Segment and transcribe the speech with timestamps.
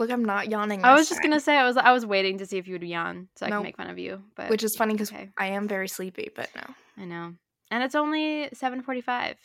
[0.00, 0.82] Look, I'm not yawning.
[0.82, 2.72] I was just time, gonna say I was I was waiting to see if you
[2.72, 3.58] would yawn so I Nope.
[3.58, 5.28] can make fun of you, but which is funny because okay.
[5.36, 6.30] I am very sleepy.
[6.34, 6.62] But no,
[6.96, 7.34] I know,
[7.70, 9.36] and it's only seven forty-five.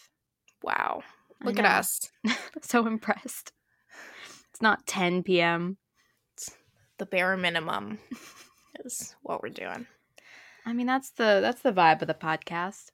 [0.63, 1.03] wow,
[1.43, 2.09] look at us.
[2.61, 3.51] so impressed.
[4.49, 5.75] It's not ten p.m.
[6.99, 7.99] The bare minimum
[8.85, 9.87] is what we're doing.
[10.65, 12.91] I mean, that's the that's the vibe of the podcast.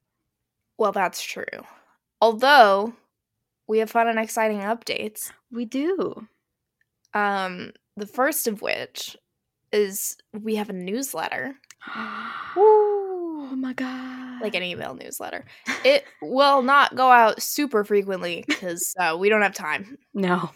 [0.80, 1.46] Well, that's true.
[2.20, 2.94] Although
[3.68, 5.32] we have fun and exciting updates.
[5.52, 6.28] We do.
[7.14, 9.18] Um, the first of which
[9.72, 11.56] is we have a newsletter,
[11.96, 14.42] oh my god!
[14.42, 15.46] like an email newsletter.
[15.84, 19.98] It will not go out super frequently because uh, we don't have time.
[20.14, 20.52] no.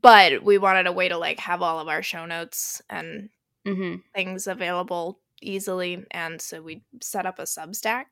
[0.00, 3.28] But we wanted a way to like have all of our show notes and
[3.66, 3.96] Mm-hmm.
[4.12, 8.06] things available easily, and so we set up a Substack,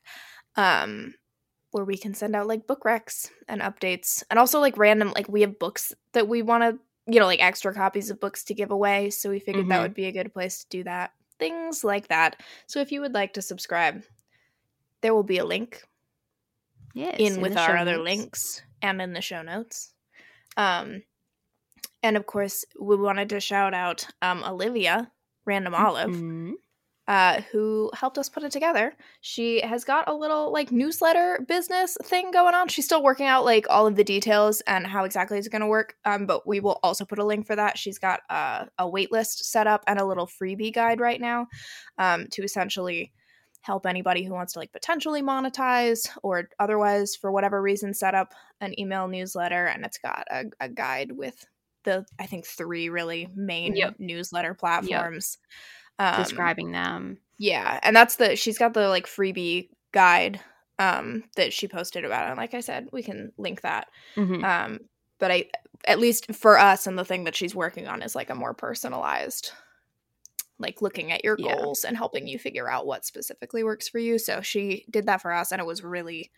[0.55, 1.13] um,
[1.71, 5.27] where we can send out like book recs and updates, and also like random like
[5.27, 8.53] we have books that we want to you know like extra copies of books to
[8.53, 9.83] give away, so we figured that Mhm.
[9.83, 11.13] would be a good place to do that.
[11.39, 12.41] Things like that.
[12.67, 14.03] So if you would like to subscribe,
[15.01, 15.83] there will be a link
[16.93, 17.15] Yes.
[17.19, 18.03] in with our other notes.
[18.03, 19.93] links and in the show notes.
[20.57, 21.03] Um,
[22.03, 25.11] and of course, we wanted to shout out um, Olivia
[25.45, 26.53] Random Olive, Mhm.
[27.07, 28.93] Uh, who helped us put it together.
[29.21, 32.67] She has got a little like newsletter business thing going on.
[32.67, 35.67] She's still working out like all of the details and how exactly it's going to
[35.67, 35.95] work.
[36.05, 37.77] Um, but we will also put a link for that.
[37.77, 41.47] She's got uh, a wait list set up and a little freebie guide right now
[41.97, 43.11] um, to essentially
[43.61, 48.33] help anybody who wants to like potentially monetize or otherwise for whatever reason set up
[48.59, 51.45] an email newsletter and it's got a, a guide with
[51.83, 53.95] the i think three really main Yep.
[53.99, 55.37] newsletter platforms
[55.99, 57.19] um, Describing them.
[57.37, 60.39] yeah and that's the she's got the like freebie guide
[60.79, 64.43] um that she posted about it and like i said we can link that Mhm.
[64.43, 64.79] um
[65.19, 65.45] but i
[65.85, 68.53] at least for us and the thing that she's working on is like a more
[68.53, 69.51] personalized
[70.59, 71.55] like looking at your Yeah.
[71.55, 75.21] goals and helping you figure out what specifically works for you so she did that
[75.21, 76.31] for us and it was really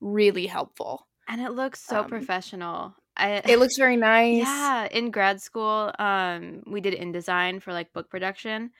[0.00, 2.94] really helpful And it looks so Um, professional.
[3.16, 7.92] I it looks very nice Yeah, in grad school, um, we did InDesign for like
[7.92, 8.70] book production.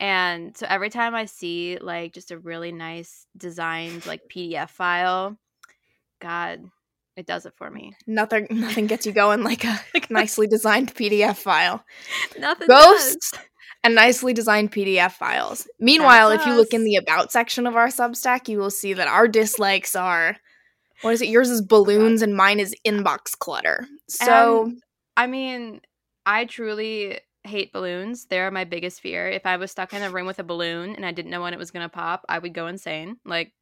[0.00, 5.36] And so every time I see like just a really nice designed like PDF file,
[6.20, 6.60] God,
[7.16, 7.94] it does it for me.
[8.06, 11.84] nothing nothing gets you going like a nicely designed pdf file
[12.38, 13.40] Nothing Ghosts does.
[13.82, 15.66] and nicely designed PDF files.
[15.80, 19.08] Meanwhile, if you look in the about section of our Substack, you will see that
[19.08, 20.36] our dislikes are
[21.02, 21.28] what is it?
[21.28, 23.86] Yours is balloons and mine is inbox clutter.
[24.08, 24.82] So And,
[25.16, 25.80] I mean,
[26.26, 28.26] I truly hate balloons.
[28.26, 29.28] They're my biggest fear.
[29.28, 31.54] If I was stuck in a room with a balloon and I didn't know when
[31.54, 33.16] it was going to pop, I would go insane.
[33.24, 33.52] Like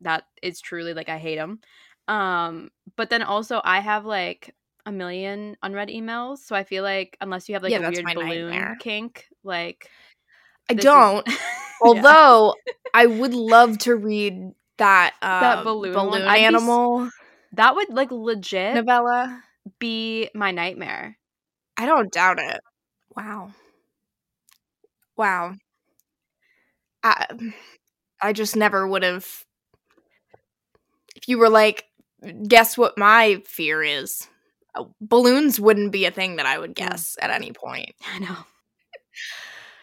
[0.00, 1.60] that is truly like I hate them.
[2.08, 4.54] Um but then also I have like
[4.86, 8.04] a million unread emails, so I feel like unless you have like Yeah, a weird
[8.14, 8.76] balloon nightmare.
[8.80, 9.90] kink, like
[10.68, 11.28] I don't.
[11.84, 11.88] Yeah.
[11.88, 12.54] Although
[12.94, 17.10] I would love to read that uh, That balloon balloon I'd be animal
[17.52, 19.42] that would like legit novella.
[19.78, 21.18] be my nightmare.
[21.76, 22.60] I don't doubt it.
[23.16, 23.52] Wow.
[25.16, 25.54] Wow.
[27.02, 27.26] I
[28.20, 29.44] I just never would have
[31.14, 31.86] if you were like
[32.48, 34.26] guess what my fear is.
[34.74, 37.94] Uh, Balloons wouldn't be a thing that I would guess at any point.
[38.14, 38.36] I know.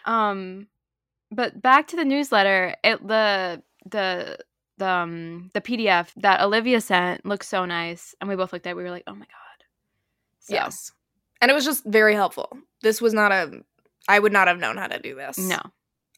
[0.04, 0.68] Um,
[1.30, 2.76] but back to the newsletter.
[2.84, 4.38] It the the
[4.78, 8.70] the um the PDF that Olivia sent looks so nice, and we both looked at.
[8.70, 9.64] it, We were like, oh my god.
[10.40, 10.92] So, Yes.
[11.40, 12.50] And it was just very helpful.
[12.84, 13.50] This was not a
[14.06, 15.38] I would not have known how to do this.
[15.38, 15.58] No.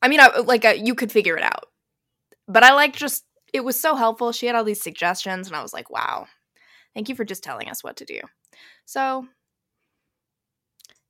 [0.03, 1.67] I mean, I, like uh, you could figure it out.
[2.49, 4.33] But I like just it was so helpful.
[4.33, 6.27] She had all these suggestions and I was like, "Wow.
[6.95, 8.21] Thank you for just telling us what to do."
[8.85, 9.27] So,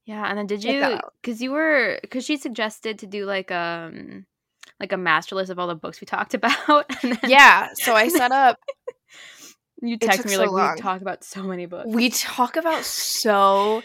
[0.05, 1.01] Yeah, and then did you?
[1.23, 4.27] Because you were because she suggested to do like um
[4.79, 6.87] like a master list of all the books we talked about.
[7.03, 8.59] And then yeah, so I set up
[9.83, 10.75] you text me so like long.
[10.77, 11.89] we talk about so many books.
[11.89, 13.83] we talk about so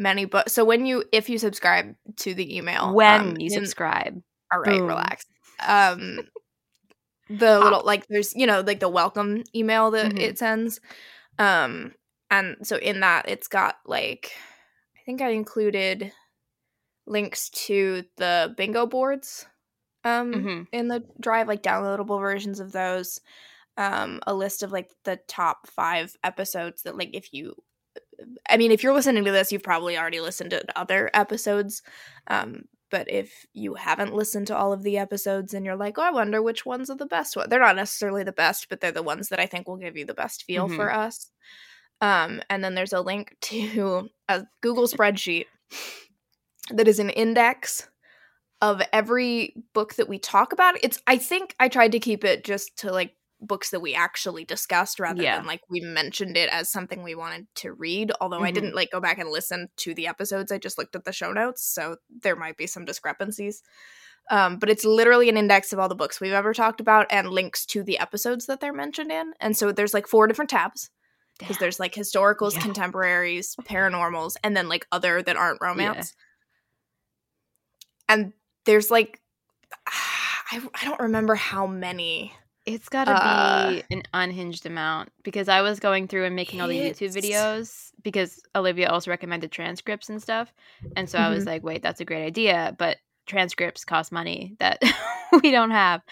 [0.00, 0.52] many books.
[0.52, 4.20] So when you if you subscribe to the email when um, you in- subscribe.
[4.52, 4.88] all right, Boom.
[4.88, 5.26] relax.
[5.64, 6.20] Um
[7.28, 10.20] the little like there's you know like the welcome email that Mhm.
[10.20, 10.80] it sends
[11.38, 11.92] um
[12.30, 14.32] and so in that it's got like
[14.96, 16.12] i think i included
[17.06, 19.46] links to the bingo boards
[20.04, 20.66] um Mhm.
[20.72, 23.20] in the drive like downloadable versions of those
[23.76, 27.54] um a list of like the top five episodes that like if you
[28.48, 31.82] i mean if you're listening to this you've probably already listened to other episodes
[32.28, 36.02] um but if you haven't listened to all of the episodes and you're like oh
[36.02, 38.92] i wonder which ones are the best one they're not necessarily the best but they're
[38.92, 40.76] the ones that i think will give you the best feel Mhm.
[40.76, 41.30] for us
[42.00, 45.46] um and then there's a link to a google spreadsheet
[46.72, 47.88] that is an index
[48.62, 50.76] of every book that we talk about.
[50.82, 54.44] It's I think I tried to keep it just to like books that we actually
[54.44, 55.36] discussed rather Yeah.
[55.36, 58.12] than like we mentioned it as something we wanted to read.
[58.20, 58.54] Although I Mhm.
[58.54, 60.52] didn't like go back and listen to the episodes.
[60.52, 63.62] I just looked at the show notes, so there might be some discrepancies.
[64.30, 67.30] Um, but it's literally an index of all the books we've ever talked about and
[67.30, 69.32] links to the episodes that they're mentioned in.
[69.40, 70.90] And so there's like four different tabs
[71.38, 72.60] because there's like historicals, Yeah.
[72.60, 76.14] contemporaries, paranormals, and then like other that aren't romance.
[78.08, 78.32] And
[78.66, 79.20] there's like
[80.52, 82.34] I, I don't remember how many.
[82.66, 86.60] It's got to Uh, be an unhinged amount because I was going through and making
[86.60, 90.52] all the YouTube videos because Olivia also recommended transcripts and stuff.
[90.96, 92.74] And so I was like, wait, that's a great idea.
[92.78, 94.82] But transcripts cost money that
[95.42, 96.02] we don't have.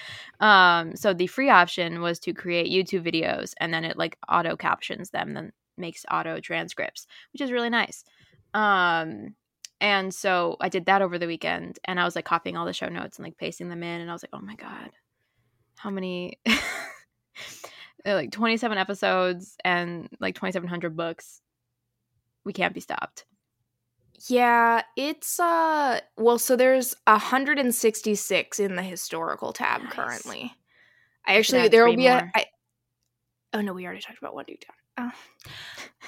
[0.41, 4.57] Um, so the free option was to create YouTube videos and then it like auto
[4.57, 8.05] captions them, then makes auto transcripts, which is really nice.
[8.55, 9.35] Um,
[9.81, 12.73] and so I did that over the weekend and I was like copying all the
[12.73, 14.01] show notes and like pasting them in.
[14.01, 14.91] And I was like, oh my God,
[15.79, 16.39] how many?
[18.05, 21.41] Like 27 episodes and like 2,700 books.
[22.45, 23.25] We can't be stopped.
[24.29, 29.93] Yeah, it's uh well, so there's 166 in the historical tab Nice.
[29.93, 30.53] currently.
[31.27, 32.31] I actually there will be a more.
[32.35, 32.47] I,
[33.55, 34.65] Oh no, we already talked about one dude
[34.97, 35.13] down.
[35.13, 35.51] Oh.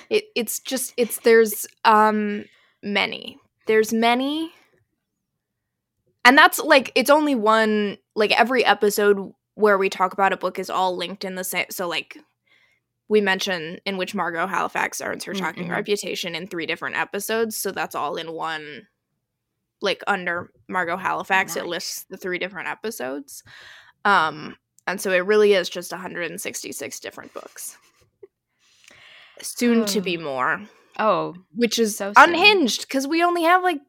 [0.09, 2.45] It it's just it's there's um
[2.83, 3.39] many.
[3.67, 4.53] There's many.
[6.25, 10.59] And that's like it's only one like every episode where we talk about a book
[10.59, 12.17] is all linked in the same so like
[13.09, 15.71] we mention in which Margot Halifax earns her shocking Mhm.
[15.73, 18.87] reputation in three different episodes, so that's all in one
[19.83, 23.43] like under Margot Halifax it lists the three different episodes.
[24.05, 27.77] Um and so it really is just 166 different books.
[29.43, 30.63] Soon to be more,
[30.99, 33.81] Oh, which is So unhinged cuz we only have like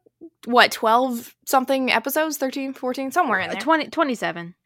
[0.45, 4.55] what 12 something episodes 13 14 somewhere in uh, there 20, 27.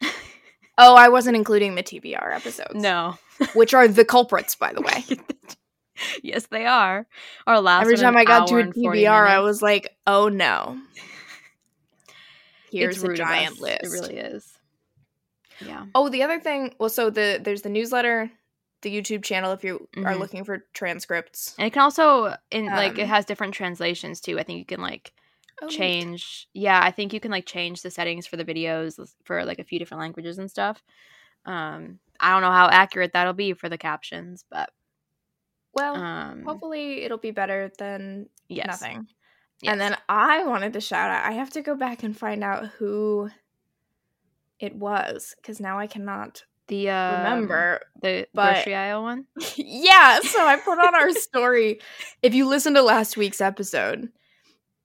[0.78, 3.18] oh i wasn't including the tbr episodes no.
[3.54, 5.04] which are the culprits by the way
[6.22, 7.06] yes, they are.
[7.46, 10.28] Our last Every time I got to a and 40 TBR, I was like, oh
[10.28, 10.78] no.
[12.70, 13.84] Here's a giant list.
[13.84, 14.58] It really is.
[15.60, 15.86] Yeah.
[15.94, 18.30] Oh, the other thing, well, so the there's the newsletter,
[18.82, 20.18] the YouTube channel if you are Mhm.
[20.18, 21.54] looking for transcripts.
[21.58, 24.38] And it can also in like it Um, has different translations too.
[24.38, 25.12] I think you can like
[25.62, 25.74] Oh, neat.
[25.76, 29.58] change yeah, I think you can like change the settings for the videos for like
[29.58, 30.82] a few different languages and stuff.
[31.46, 34.70] Um I don't know how accurate that'll be for the captions, but
[35.72, 38.66] Well, um hopefully it'll be better than yes.
[38.66, 39.06] nothing.
[39.62, 39.72] Yes.
[39.72, 41.24] And then I wanted to shout out.
[41.24, 43.30] I have to go back and find out who
[44.60, 47.80] it was because now I cannot the uh remember.
[48.02, 49.24] the but- grocery aisle one.
[49.56, 51.80] yeah, so I put on our story.
[52.22, 54.10] If you listen to last week's episode,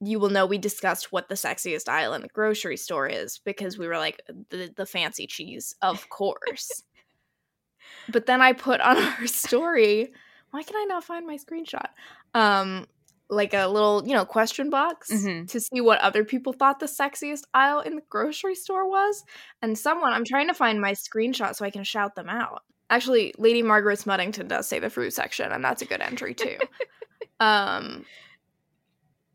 [0.03, 3.77] you will know we discussed what the sexiest aisle in the grocery store is because
[3.77, 6.83] we were like the the fancy cheese, of course.
[8.09, 10.11] but then I put on our story.
[10.51, 11.87] Why can I not find my screenshot?
[12.33, 12.87] Um
[13.29, 15.49] like a little, you know, question box Mhm.
[15.51, 19.23] to see what other people thought the sexiest aisle in the grocery store was.
[19.61, 22.63] And someone, I'm trying to find my screenshot so I can shout them out.
[22.89, 26.57] Actually, Lady Margaret Smuddington does say the fruit section, and that's a good entry too.
[27.39, 28.05] um,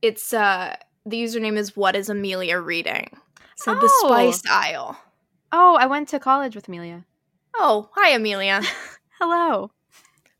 [0.07, 3.11] it's uh, the username is what is Amelia reading?
[3.57, 4.07] So the Oh.
[4.09, 4.99] spice aisle.
[5.53, 7.05] Oh, I went to college with Amelia.
[7.57, 8.63] Oh, hi Amelia.
[9.21, 9.71] Hello.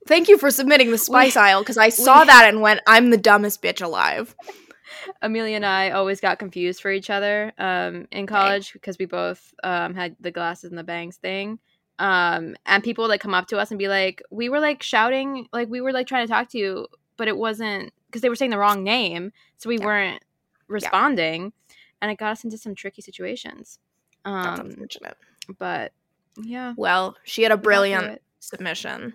[0.07, 3.11] Thank you for submitting the spice aisle because I saw we- that and went, I'm
[3.11, 4.35] the dumbest bitch alive.
[5.23, 9.55] Amelia and I always got confused for each other um, in college because we both
[9.63, 11.59] um, had the glasses and the bangs thing.
[11.99, 14.83] Um, and people would like come up to us and be like, "We were like
[14.83, 18.29] shouting, like we were like trying to talk to you, but it wasn't because they
[18.31, 19.85] were saying the wrong name, so we Yeah.
[19.85, 20.23] weren't
[20.69, 21.53] responding."
[22.01, 23.79] And it got us into some tricky situations.
[24.25, 25.17] That's Um, unfortunate.
[25.59, 25.93] but
[26.37, 29.15] yeah, Well, she had a we got through brilliant submission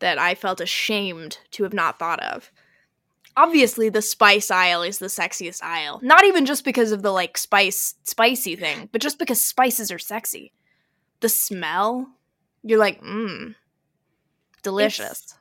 [0.00, 2.50] that I felt ashamed to have not thought of.
[3.36, 6.00] Obviously, the spice aisle is the sexiest aisle.
[6.02, 9.98] Not even just because of the like spice spicy thing, but just because spices are
[9.98, 10.52] sexy.
[11.20, 12.08] The smell,
[12.62, 13.54] you're like, mmm,
[14.62, 15.34] delicious.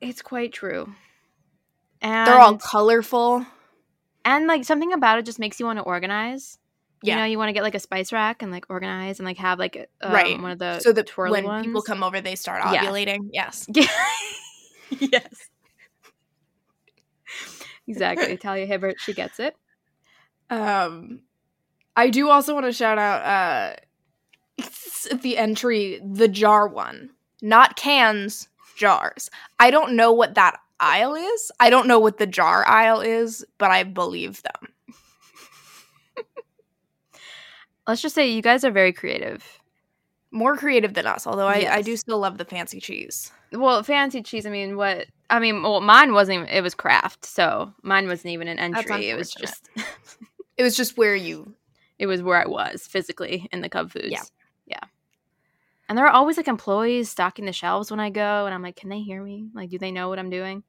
[0.00, 0.94] It's quite true.
[2.04, 3.44] And They're all colorful.
[4.26, 6.58] and like something about it just makes you want to organize.
[7.02, 7.14] Yeah.
[7.14, 9.38] You know, you want to get like a spice rack and like organize and like
[9.38, 10.40] have like um, Right.
[10.40, 11.66] one of the so that when ones.
[11.66, 12.84] people come over, they start Yeah.
[12.84, 13.30] ovulating.
[13.32, 13.66] Yes.
[14.98, 15.34] yes.
[17.86, 18.36] exactly.
[18.38, 19.56] Talia Hibbert, she gets it.
[20.50, 21.20] Um,
[21.96, 27.10] I do also want to shout out uh the entry, the jar one,
[27.42, 29.30] not cans, jars.
[29.58, 31.52] I don't know what that aisle is.
[31.60, 34.68] I don't know what the jar aisle is, but I believe them.
[37.86, 39.60] Let's just say you guys are very creative.
[40.30, 41.76] More creative than us, although I, yes.
[41.76, 43.30] I do still love the fancy cheese.
[43.52, 47.24] Well, fancy cheese, I mean, what I mean, well, mine wasn't even, it was craft,
[47.24, 49.08] so mine wasn't even an entry.
[49.08, 49.68] It was just,
[50.56, 51.54] it was just where you,
[51.98, 54.08] it was where I was physically in the Cub Foods.
[54.10, 54.22] Yeah.
[55.88, 58.76] And there are always like employees stocking the shelves when I go, and I'm like,
[58.76, 59.48] can they hear me?
[59.54, 60.62] Like, do they know what I'm doing?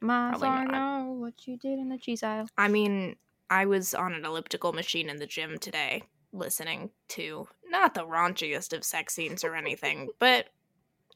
[0.00, 2.48] My I know what you did in the cheese aisle.
[2.56, 3.16] I mean,
[3.50, 8.72] I was on an elliptical machine in the gym today, listening to not the raunchiest
[8.74, 10.46] of sex scenes or anything, but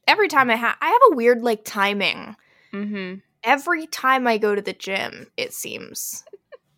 [0.07, 2.35] every time I have, I have a weird like timing.
[2.73, 3.19] Mm-hmm.
[3.43, 6.23] Every time I go to the gym, it seems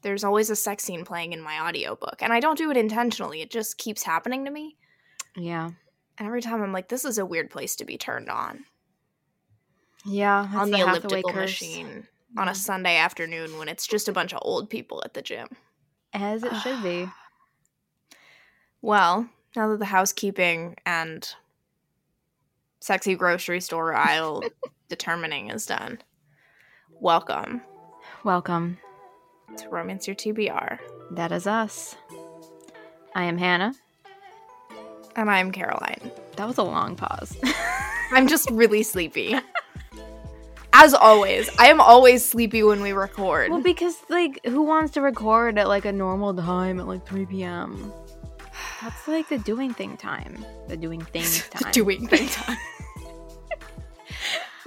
[0.01, 3.41] there's always a sex scene playing in my audiobook, and I don't do it intentionally.
[3.41, 4.77] It just keeps happening to me,
[5.35, 5.71] Yeah.
[6.17, 8.65] And every time I'm like, this is a weird place to be turned on
[10.05, 10.47] Yeah.
[10.53, 12.07] On the, Hathaway elliptical machine
[12.37, 15.47] on a Sunday afternoon when it's just a bunch of old people at the gym.
[16.13, 17.07] As it should be.
[18.79, 21.27] Well, now that the housekeeping and
[22.79, 24.43] sexy grocery store aisle
[24.87, 25.99] determining is done,
[26.91, 27.61] welcome
[28.23, 28.77] Welcome.
[29.57, 30.79] to Romance Your TBR.
[31.11, 31.95] That is us.
[33.15, 33.73] I am Hannah.
[35.17, 36.11] And I'm Caroline.
[36.35, 37.35] That was a long pause.
[38.11, 39.35] I'm just really sleepy.
[40.73, 43.49] As always, I am always sleepy when we record.
[43.49, 47.25] well, because like, who wants to record at like a normal time at like 3
[47.25, 47.91] p.m.?
[48.83, 50.45] That's like the doing thing time.
[50.67, 51.63] The doing thing time.
[51.63, 52.57] The doing things time.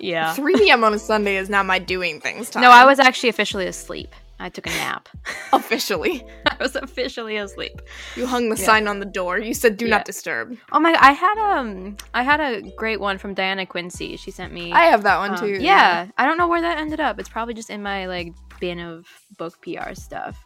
[0.01, 0.35] Yeah.
[0.35, 0.83] 3 p.m.
[0.83, 2.63] on a Sunday is not my doing things time.
[2.63, 4.13] No, I was actually officially asleep.
[4.41, 5.09] I took a nap.
[5.53, 6.25] officially.
[6.47, 7.81] I was officially asleep.
[8.17, 8.65] You hung the Yeah.
[8.67, 9.39] sign on the door.
[9.39, 9.97] You said "Do Yeah.
[9.99, 10.97] not disturb." Oh my!
[10.99, 14.17] I had um, I had a great one from Diana Quincy.
[14.17, 14.73] She sent me.
[14.73, 15.59] I have that one um, too.
[15.63, 17.21] yeah, I don't know where that ended up.
[17.21, 19.07] It's probably just in my like bin of
[19.39, 20.37] book PR stuff.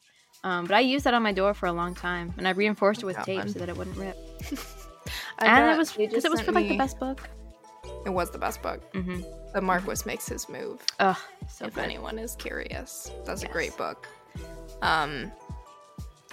[0.43, 3.03] Um, but I used that on my door for a long time, and I reinforced
[3.03, 3.49] it with Got tape one.
[3.49, 4.17] so that it wouldn't rip.
[5.39, 7.29] And it was because it was for like the best book.
[8.07, 8.81] It was the best book.
[8.95, 9.23] Mm-hmm.
[9.55, 10.85] The Marquess makes his move.
[10.99, 11.17] Ugh,
[11.49, 11.85] so if good.
[11.85, 14.09] anyone is curious, that's a great book.
[14.83, 15.31] Um,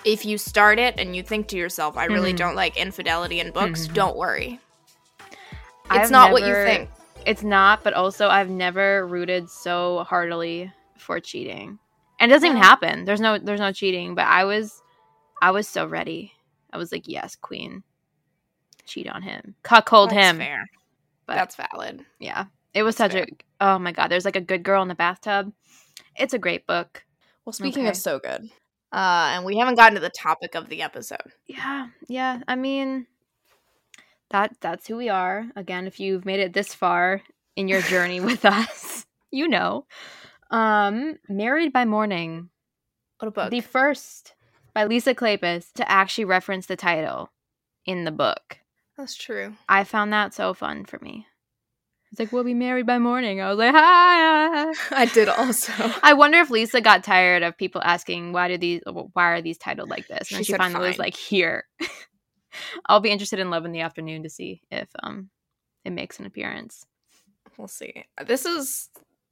[0.04, 2.38] if you start it and you think to yourself, "I really Mhm.
[2.38, 3.94] don't like infidelity in books," Mhm.
[3.94, 4.60] don't worry.
[5.30, 6.90] It's I've not what you think.
[7.26, 11.78] It's not, but also I've never rooted so heartily for cheating.
[12.20, 13.06] And it doesn't even happen.
[13.06, 14.82] There's no there's no cheating, but I was
[15.44, 16.34] I was so ready.
[16.74, 17.84] I was like, "Yes, queen.
[18.86, 19.56] Cheat on him.
[19.62, 20.66] Cuckold That's him." fair.
[21.28, 22.04] But- That's valid.
[22.20, 22.46] Yeah.
[22.74, 23.28] It was such a
[23.60, 25.52] Oh my god, there's like a good girl in the bathtub.
[26.16, 27.04] It's a great book.
[27.46, 27.90] Well, speaking Okay.
[27.92, 28.50] of so good,
[28.92, 31.34] uh, and we haven't gotten to the topic of the episode.
[31.48, 31.88] Yeah.
[32.08, 33.08] Yeah, I mean
[34.30, 35.46] that that's who we are.
[35.56, 37.22] Again, if you've made it this far
[37.56, 39.86] in your journey with us, you know.
[40.50, 42.50] Um Married by Morning.
[43.20, 43.52] What a book.
[43.52, 44.34] The first
[44.74, 47.30] by Lisa Kleypas to actually reference the title
[47.86, 48.60] in the book.
[48.98, 49.56] That's true.
[49.68, 51.26] I found that so fun for me.
[52.12, 53.40] It's like we'll be married by morning.
[53.42, 54.72] I was like, hi.
[54.92, 55.72] I did also.
[56.04, 59.58] I wonder if Lisa got tired of people asking why do these why are these
[59.58, 61.66] titled like this, and She then she finally was like, here.
[62.88, 65.30] I'll be interested in Love in the Afternoon to see if um
[65.86, 66.86] it makes an appearance.
[67.58, 68.04] We'll see.
[68.26, 68.90] This is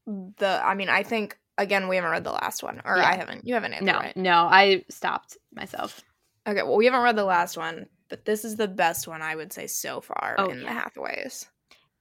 [0.07, 0.61] the.
[0.63, 3.09] I mean, I think again we haven't read the last one, or Yeah.
[3.09, 3.45] I haven't.
[3.45, 4.15] You haven't, either, No, right?
[4.15, 6.01] no, I stopped myself.
[6.47, 9.35] Okay, well, we haven't read the last one, but this is the best one I
[9.35, 10.69] would say so far Oh, in the.
[10.69, 11.45] Hathaways.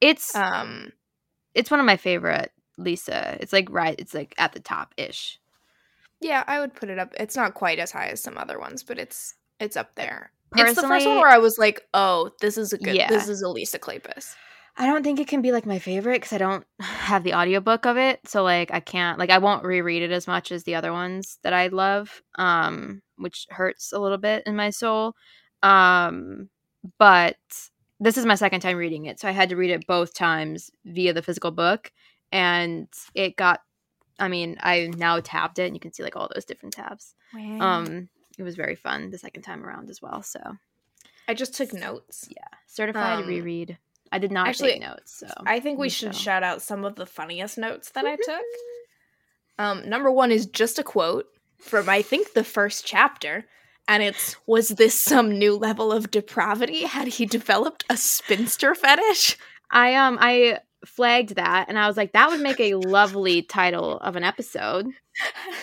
[0.00, 0.92] It's Um,
[1.54, 3.36] it's one of my favorite Lisa.
[3.40, 5.38] It's like right, it's like at the top ish.
[6.20, 7.14] yeah, I would put it up.
[7.18, 10.32] It's not quite as high as some other ones, but it's it's up there.
[10.56, 12.94] it's the first one where I was like, oh, this is a good.
[12.94, 13.08] Yeah.
[13.08, 14.34] This is a Lisa Kleypas.
[14.80, 17.84] I don't think it can be like my favorite because I don't have the audiobook
[17.84, 18.20] of it.
[18.26, 21.38] So like I can't like I won't reread it as much as the other ones
[21.42, 22.22] that I love.
[22.36, 25.14] Um, which hurts a little bit in my soul.
[25.62, 26.48] Um,
[26.98, 27.36] but
[28.00, 29.20] this is my second time reading it.
[29.20, 31.92] So I had to read it both times via the physical book.
[32.30, 33.60] And it got
[34.20, 37.14] I mean, I now tabbed it and you can see like all those different tabs.
[37.60, 40.22] Um, it was very fun the second time around as well.
[40.22, 40.40] So
[41.28, 42.28] I just took notes.
[42.28, 42.48] yeah.
[42.66, 43.78] Certified Um, reread.
[44.10, 46.20] I did not actually, take notes, so I think we should so.
[46.20, 48.44] shout out some of the funniest notes that I took.
[49.58, 51.26] Um, number one is just a quote
[51.58, 53.44] from I think the first chapter,
[53.88, 56.82] and it's was this some new level of depravity?
[56.82, 59.36] Had he developed a spinster fetish?
[59.70, 63.98] I um I flagged that and I was like that would make a lovely title
[63.98, 64.86] of an episode.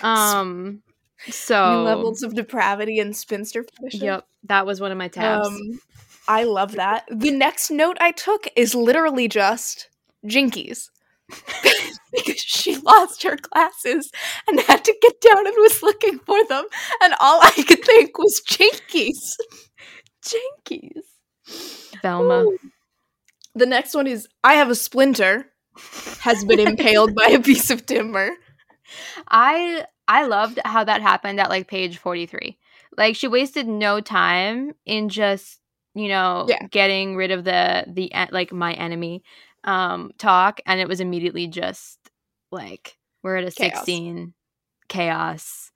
[0.02, 0.82] Um
[1.30, 4.02] so new levels of depravity and spinster fetish.
[4.02, 5.48] Yep, that was one of my tabs.
[5.48, 5.80] Um,
[6.28, 7.06] I love that.
[7.12, 9.90] The next note I took is literally just
[10.26, 10.90] Jinkies.
[12.16, 14.12] because she lost her glasses
[14.48, 16.66] and had to get down and was looking for them,
[17.02, 19.36] and all I could think was Jinkies.
[20.24, 21.04] Jinkies.
[22.02, 22.44] Velma.
[22.46, 22.58] Ooh.
[23.54, 25.46] The next one is I have a splinter
[26.22, 28.32] has been impaled by a piece of timber.
[29.28, 32.58] I I loved how that happened at like page 43.
[32.98, 35.60] Like she wasted no time in just,
[35.94, 36.68] you know, Yeah.
[36.70, 39.24] getting rid of the the like my enemy
[39.66, 42.00] um talk and it was immediately just
[42.52, 43.78] like we're at a Chaos.
[43.80, 44.34] 16
[44.88, 45.72] chaos.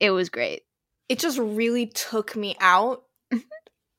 [0.00, 0.62] It was great.
[1.08, 3.02] It just really took me out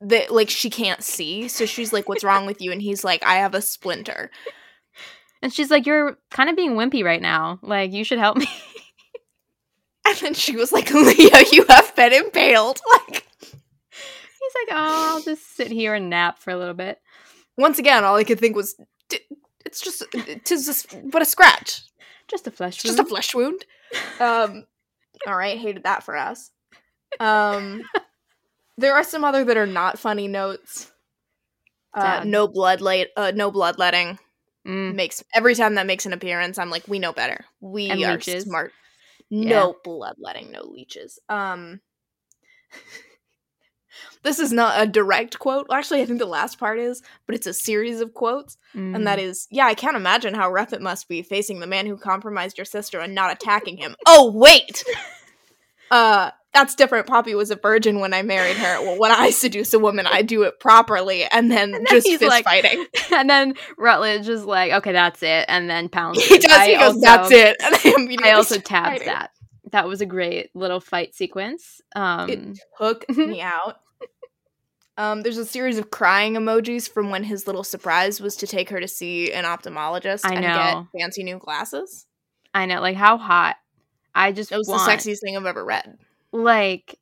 [0.01, 1.47] that like she can't see.
[1.47, 2.71] So she's like, What's wrong with you?
[2.71, 4.31] And he's like, I have a splinter.
[5.43, 7.59] And she's like you're kind of being wimpy right now.
[7.61, 8.47] Like you should help me.
[10.03, 12.81] And then she was like, Leo, you have been impaled.
[13.07, 13.23] Like
[14.41, 16.99] He's like, "Oh, I'll just sit here and nap for a little bit."
[17.57, 18.83] once again, all I could think was "D-
[19.65, 20.03] it's just
[20.45, 21.81] tis just but a scratch.
[22.27, 23.65] Just a flesh It's just a flesh wound.
[24.19, 24.65] Um
[25.27, 26.51] all right, hated that for us.
[27.19, 27.81] Um
[28.77, 30.91] there are some other that are not funny notes.
[31.93, 34.17] Uh, no bloodlet uh, no bloodletting
[34.65, 34.93] Mm.
[34.93, 38.13] makes every time that makes an appearance i'm like we know better we And are
[38.13, 38.43] leeches.
[38.43, 38.71] smart
[39.31, 39.49] Yeah.
[39.49, 41.81] no bloodletting no leeches um
[44.23, 47.47] this is not a direct quote actually i think the last part is but it's
[47.47, 49.47] a series of quotes and that Mm.
[49.51, 52.65] yeah i can't imagine how rough it must be facing the man who compromised your
[52.65, 54.83] sister and not attacking him oh wait
[55.89, 59.73] uh that's different poppy was a virgin when i married her well when i seduce
[59.73, 62.85] a woman i do it properly and then And then just he's fist like- fighting
[63.11, 66.23] and then Rutledge is like, "Okay, that's it," and then pounds.
[66.23, 69.07] he does he goes that's it and I, I also tabbed fighting.
[69.07, 69.31] that.
[69.71, 71.79] That was a great little fight sequence.
[71.95, 73.79] Um, it took me out.
[74.97, 78.69] Um, there's a series of crying emojis from when his little surprise was to take
[78.69, 82.05] her to see an ophthalmologist I and get fancy new glasses.
[82.53, 83.55] I know, like how hot.
[84.13, 85.97] I just It was want, the sexiest thing I've ever read.
[86.33, 86.99] like,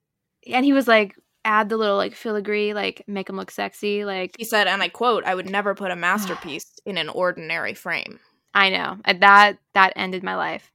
[0.48, 4.06] and he was like, add the little like filigree, like make him look sexy.
[4.06, 7.73] Like He said, and I quote, "I would never put a masterpiece in an ordinary
[7.73, 8.19] frame."
[8.54, 10.71] I know and that that ended my life.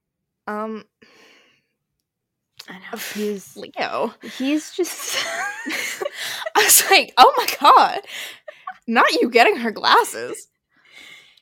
[0.47, 0.85] Um,
[2.69, 5.17] I know he's Leo, he's just
[6.55, 8.01] I was like, "Oh my god,
[8.87, 10.49] not you getting her glasses."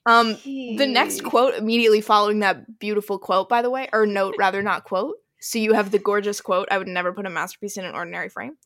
[0.04, 4.62] Um, the next quote immediately following that beautiful quote, by the way, or note rather,
[4.62, 5.16] not quote.
[5.40, 8.28] So you have the gorgeous quote, I would never put a masterpiece in an ordinary
[8.28, 8.56] frame.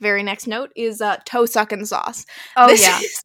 [0.00, 2.24] Very next note is uh, toe sucking sauce.
[2.56, 3.24] Oh this yeah, Is,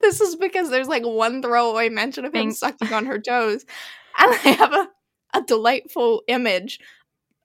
[0.00, 3.64] this is because there's like one throwaway mention of him sucking on her toes.
[4.16, 4.88] And I have a,
[5.34, 6.78] a delightful image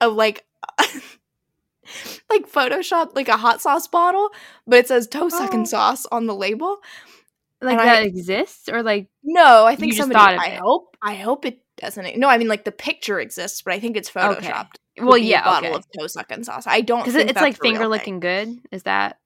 [0.01, 0.45] of like
[2.29, 4.29] like Photoshop like a hot sauce bottle,
[4.67, 5.65] but it says toe sucking Oh.
[5.65, 6.77] sauce on the label.
[7.61, 10.37] like and I- that exists or like No, I think somebody.
[10.37, 10.59] I it.
[10.59, 10.95] hope.
[11.01, 12.17] I hope it doesn't.
[12.17, 14.73] No, I mean like the picture exists, but I think it's photoshopped.
[14.97, 16.67] to well yeah bottle okay of toe sucking sauce.
[16.67, 18.49] I don't because it's like finger licking good.
[18.71, 19.19] Is that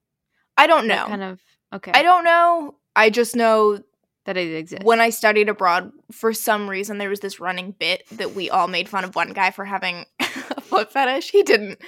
[0.58, 1.06] I don't know.
[1.06, 1.40] kind of
[1.74, 1.92] okay?
[1.94, 2.76] I don't know.
[2.96, 3.82] I just know
[4.26, 4.86] that it exists.
[4.86, 8.68] when I studied abroad, for some reason there was this running bit that we all
[8.68, 11.32] made fun of one guy for having a foot fetish.
[11.32, 11.80] He didn't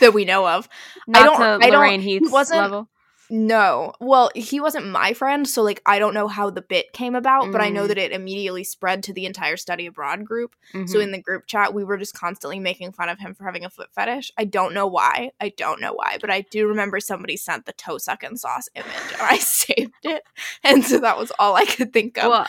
[0.00, 0.68] that we know of.
[1.06, 2.88] Not don't- to I don't- Lorraine he Heath's wasn't- level.
[3.34, 3.94] No.
[3.98, 7.50] Well, he wasn't my friend, so like I don't know how the bit came about,
[7.50, 7.88] but I know Mm.
[7.88, 10.54] that it immediately spread to the entire study abroad group.
[10.86, 11.02] So Mhm.
[11.02, 13.70] in the group chat, we were just constantly making fun of him for having a
[13.70, 14.32] foot fetish.
[14.36, 15.30] I don't know why.
[15.40, 18.86] I don't know why, but I do remember somebody sent the toe sucking sauce image
[19.14, 20.24] and I saved it.
[20.62, 22.28] And so that was all I could think of.
[22.28, 22.46] well,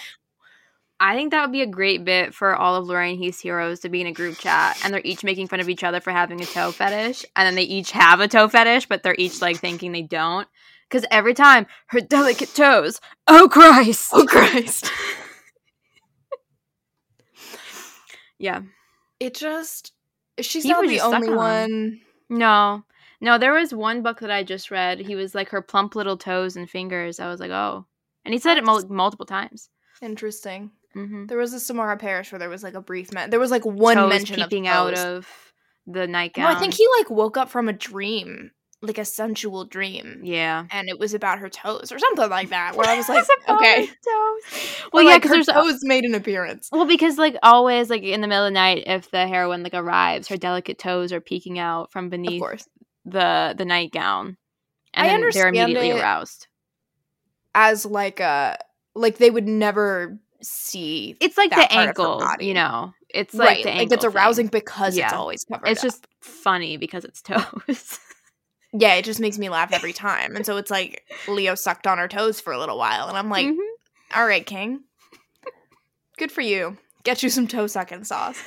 [0.99, 3.89] I think that would be a great bit for all of Lorraine Heath's heroes to
[3.89, 6.39] be in a group chat, and they're each making fun of each other for having
[6.41, 9.57] a toe fetish, and then they each have a toe fetish, but they're each like
[9.57, 10.47] thinking they don't.
[10.93, 14.91] Because every time her delicate toes, oh Christ, oh Christ.
[18.37, 18.61] yeah,
[19.19, 19.91] It just
[20.39, 21.35] she's He not the only on.
[21.35, 22.01] one.
[22.29, 22.83] no,
[23.21, 23.37] no.
[23.39, 24.99] There was one book that I just read.
[24.99, 27.19] He was like her plump little toes and fingers.
[27.19, 27.85] I was like, oh,
[28.23, 29.69] and he said it mul- multiple times.
[30.01, 30.69] Interesting.
[30.95, 31.25] Mm-hmm.
[31.25, 33.31] There was a Samara Parish where there was like a brief man.
[33.31, 35.27] There was like one toes mention peeping of out of
[35.87, 36.51] the nightgown.
[36.51, 38.51] No, I think he like woke up from a dream,
[38.83, 40.65] like a sensual dream, yeah.
[40.69, 42.75] and it was about her toes or something like that.
[42.75, 43.93] Where I was like, okay, toes.
[44.93, 46.69] Well, yeah, like, because her there's toes made an appearance.
[46.71, 49.73] well, because like always, like in the middle of the night, if the heroine like
[49.73, 52.67] arrives, her delicate toes are peeking out from beneath
[53.05, 54.37] the the nightgown,
[54.93, 56.47] and I then they're immediately aroused.
[57.55, 58.57] as like a
[58.95, 61.15] like they would never see.
[61.19, 62.93] It's like the ankle, you know.
[63.09, 64.59] It's like right, the like it's arousing thing.
[64.61, 65.67] because it's always covered.
[65.67, 65.83] It's up.
[65.83, 67.99] just funny because it's toes.
[68.73, 70.35] Yeah, it just makes me laugh every time.
[70.35, 73.29] And so it's like Leo sucked on her toes for a little while, and I'm
[73.29, 73.57] like, Mhm.
[74.15, 74.83] all right, King,
[76.17, 76.77] good for you.
[77.03, 78.41] Get you some toe sucking sauce.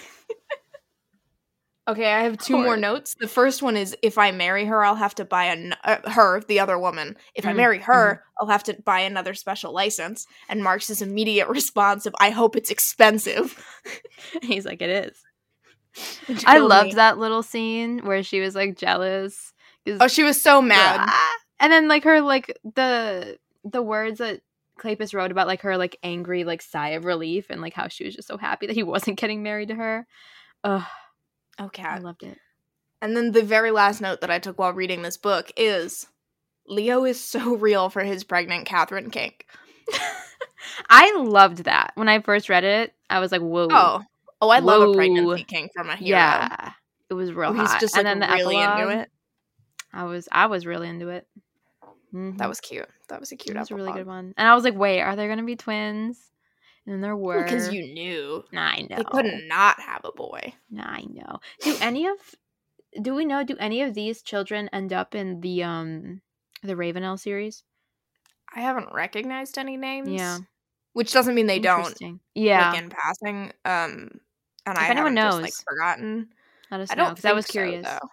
[1.89, 3.15] Okay, I have two more notes.
[3.21, 6.41] The first one is if I marry her, I'll have to buy a uh, her,
[6.49, 7.17] the other woman.
[7.37, 10.27] If I Mm, marry her, I'll have to buy another special license.
[10.49, 13.65] And Marks's immediate response of I hope it's expensive.
[14.43, 14.91] He's like, it
[16.27, 16.43] is.
[16.47, 16.95] I loved me.
[16.97, 19.53] that little scene where she was like jealous.
[19.87, 21.01] 'Cause- Oh, she was so mad.
[21.01, 21.33] Ah!
[21.61, 24.40] And then like her like the the words that
[24.79, 28.05] Kleypas wrote about like her like angry like sigh of relief and like how she
[28.05, 30.07] was just so happy that he wasn't getting married to her.
[30.64, 30.83] Ugh,
[31.61, 31.83] Okay.
[31.83, 32.38] I loved it.
[33.01, 36.07] And then the very last note that I took while reading this book is
[36.66, 39.46] Leo is so real for his pregnant Catherine kink.
[40.90, 41.92] I loved that.
[41.94, 43.68] When I first read it, I was like, whoa.
[43.70, 44.03] Oh.
[44.42, 46.11] Oh, I love a pregnancy kink from a hero.
[46.18, 46.72] yeah.
[47.09, 49.11] It was real Oh, he's just like and then the really epilogue, into it.
[49.97, 51.27] I was I was really into it.
[52.13, 52.39] Mhm.
[52.39, 52.89] That was cute.
[53.09, 54.35] That was a cute That was a really good one.
[54.37, 56.31] And I was like, wait, are there gonna be twins?
[56.85, 58.45] And then there were Because you knew.
[58.53, 58.97] Nah, I know.
[58.97, 60.55] They couldn't not have a boy.
[60.71, 61.41] Nah, I know.
[61.63, 62.17] Do any of
[63.03, 66.21] do we know do any of these children end up in the um
[66.63, 67.65] the Ravenel series?
[68.55, 70.09] I haven't recognized any names.
[70.11, 70.39] Yeah.
[70.93, 71.99] Which doesn't mean they don't
[72.35, 72.71] Yeah.
[72.71, 73.53] like in passing.
[73.65, 74.21] Um
[74.67, 76.29] and If I anyone haven't just like knows, forgotten.
[76.71, 77.87] Let us I know because I was so, curious.
[77.87, 78.09] though.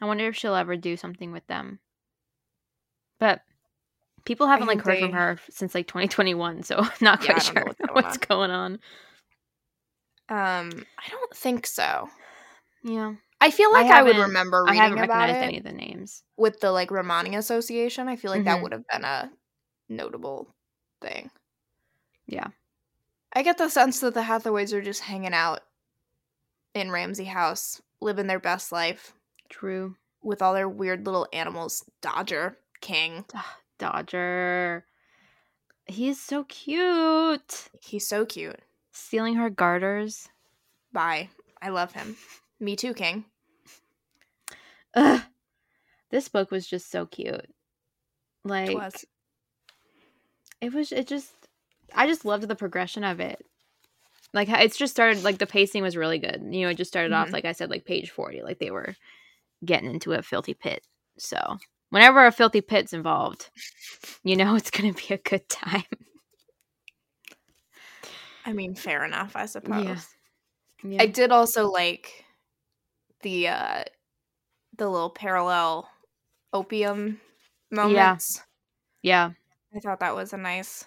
[0.00, 1.78] I wonder if she'll ever do something with them.
[3.18, 3.40] But
[4.24, 7.64] people haven't like heard from her since like 2021, so I'm not quite I sure
[7.64, 8.72] what's going what's going on.
[10.28, 12.08] Um I don't think so.
[12.82, 13.14] Yeah.
[13.40, 15.72] I feel like I, would haven't- remember I reading haven't about recognized any of the
[15.72, 16.22] names.
[16.36, 18.08] with the like Romani Association.
[18.08, 18.46] I feel like Mhm.
[18.46, 19.30] that would have been a
[19.88, 20.48] notable
[21.02, 21.30] thing.
[22.26, 22.48] Yeah.
[23.34, 25.60] I get the sense that the Hathaways are just hanging out
[26.74, 29.12] in Ramsay House, living their best life
[29.48, 29.96] True.
[30.22, 31.84] with all their weird little animals.
[32.00, 33.24] Dodger, King.
[33.78, 34.84] Dodger.
[35.86, 37.68] He's so cute.
[37.80, 38.58] He's so cute.
[38.92, 40.28] Stealing her garters.
[40.92, 41.28] Bye.
[41.62, 42.16] I love him.
[42.58, 43.24] Me too, King.
[44.94, 45.22] Ugh.
[46.10, 47.46] This book was just so cute.
[48.44, 49.04] Like It was.
[50.60, 51.32] it was it just
[51.94, 53.44] I just loved the progression of it.
[54.32, 56.42] Like it's just started like the pacing was really good.
[56.50, 57.32] You know, it just started off Mhm.
[57.32, 58.96] like I said like page 40 like they were
[59.66, 60.86] getting into a filthy pit.
[61.18, 61.58] So,
[61.90, 63.50] whenever a filthy pit's involved,
[64.24, 65.84] you know it's going to be a good time.
[68.44, 70.06] I mean, fair enough, I suppose.
[70.84, 71.02] Yeah.
[71.02, 72.24] I did also like
[73.22, 73.84] the uh
[74.76, 75.88] the little parallel
[76.52, 77.20] opium
[77.70, 78.42] moments.
[79.02, 79.30] yeah.
[79.74, 80.86] I thought that was a nice.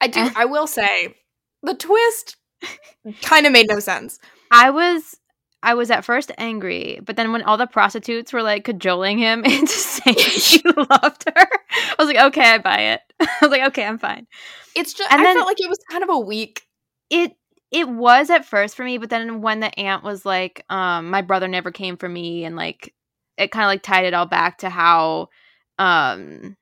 [0.00, 0.28] I do.
[0.34, 1.14] I will say,
[1.62, 2.36] the twist
[3.22, 4.18] kind of made no sense.
[4.50, 5.16] I was
[5.64, 9.42] I was at first angry, but then when all the prostitutes were like cajoling him
[9.44, 13.00] into saying he loved her, I was like, okay, I buy it.
[13.20, 14.26] I was like, okay, I'm fine.
[14.76, 15.10] It's just.
[15.10, 16.62] And I then- felt like it was kind of a weak.
[17.10, 17.32] It
[17.72, 21.22] it was at first for me, but then when the aunt was like, um, my
[21.22, 22.94] brother never came for me, and like
[23.38, 25.28] it kind of like tied it all back to how
[25.78, 26.56] um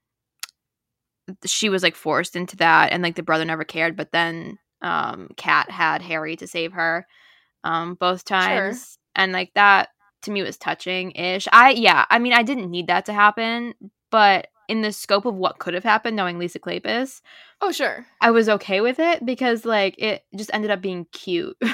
[1.45, 5.29] she was like forced into that and like the brother never cared, but then um
[5.37, 7.07] Cat had Harry to save her
[7.65, 8.99] um both times.
[9.15, 9.91] And like that
[10.23, 11.47] to me was touching ish.
[11.53, 13.75] I yeah, I mean I didn't need that to happen,
[14.11, 17.21] but in the scope of what could have happened, knowing Lisa Kleypas,
[17.61, 18.07] Oh sure.
[18.21, 21.57] I was okay with it because like it just ended up being cute.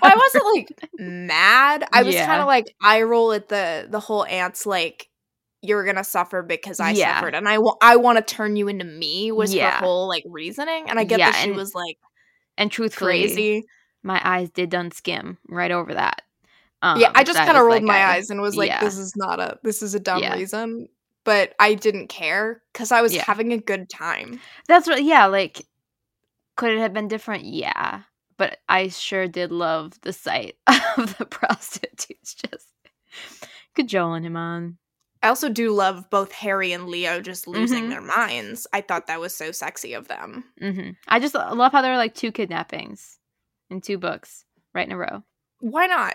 [0.00, 1.84] Well, I wasn't like mad.
[1.92, 2.26] I was Yeah.
[2.26, 5.08] kind of like eye roll at the the whole ants like
[5.60, 7.16] you're gonna suffer because I Yeah.
[7.16, 9.72] suffered, and I wa- I want to turn you into me was Yeah.
[9.80, 11.96] her whole like reasoning, and I get Yeah, that she was like
[12.56, 13.64] and truthfully, crazy.
[14.02, 16.22] My eyes did done skim right over that.
[16.82, 18.80] Um, yeah, I just kind of rolled like my a- eyes and was like, yeah.
[18.84, 20.34] "This is not a this is a dumb Yeah.
[20.34, 20.88] reason,"
[21.24, 23.24] but I didn't care because I was Yeah.
[23.24, 24.38] having a good time.
[24.68, 25.02] That's what.
[25.02, 25.66] Yeah, like
[26.56, 27.44] could it have been different?
[27.44, 28.02] Yeah,
[28.36, 30.54] but I sure did love the sight
[30.96, 32.68] of the prostitutes just
[33.74, 34.78] cajoling him on.
[35.22, 37.90] I also do love both Harry and Leo just losing Mhm.
[37.90, 38.68] their minds.
[38.72, 40.44] I thought that was so sexy of them.
[40.60, 43.18] hmm I just love how there were like two kidnappings
[43.70, 45.22] in two books right in a row.
[45.60, 46.14] Why not?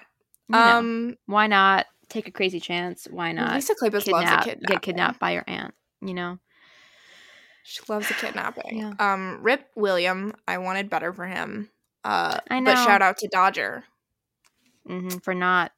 [0.50, 3.08] You know, Um, why not take a crazy chance?
[3.10, 4.68] Why not Lisa Kleypas loves a kidnap, kidnapping.
[4.76, 5.74] get kidnapped by your aunt?
[6.02, 6.40] You know.
[7.64, 8.78] She loves a kidnapping.
[8.80, 8.94] Yeah.
[9.00, 10.34] Um, Rip William.
[10.48, 11.70] I wanted better for him.
[12.04, 13.86] Uh, I But shout out to Dodger.
[14.86, 15.72] hmm for not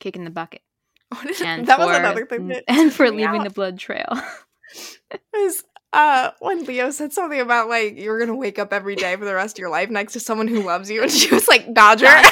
[0.00, 0.62] kicking the bucket
[1.10, 3.44] What is- and that for, was another thing that and for leaving out.
[3.44, 4.08] the blood trail.
[5.34, 5.62] was
[5.92, 9.34] uh when Leo said something about like you're gonna wake up every day for the
[9.34, 12.06] rest of your life next to someone who loves you, and she was like Dodger.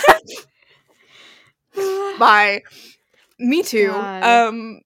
[2.19, 2.63] Bye.
[3.39, 3.89] Me too.
[3.89, 4.23] God.
[4.25, 4.81] Um,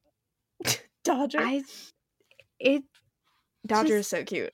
[1.05, 1.41] Dodger.
[1.41, 1.63] I
[2.59, 2.83] it
[3.67, 4.53] Dodger is so cute.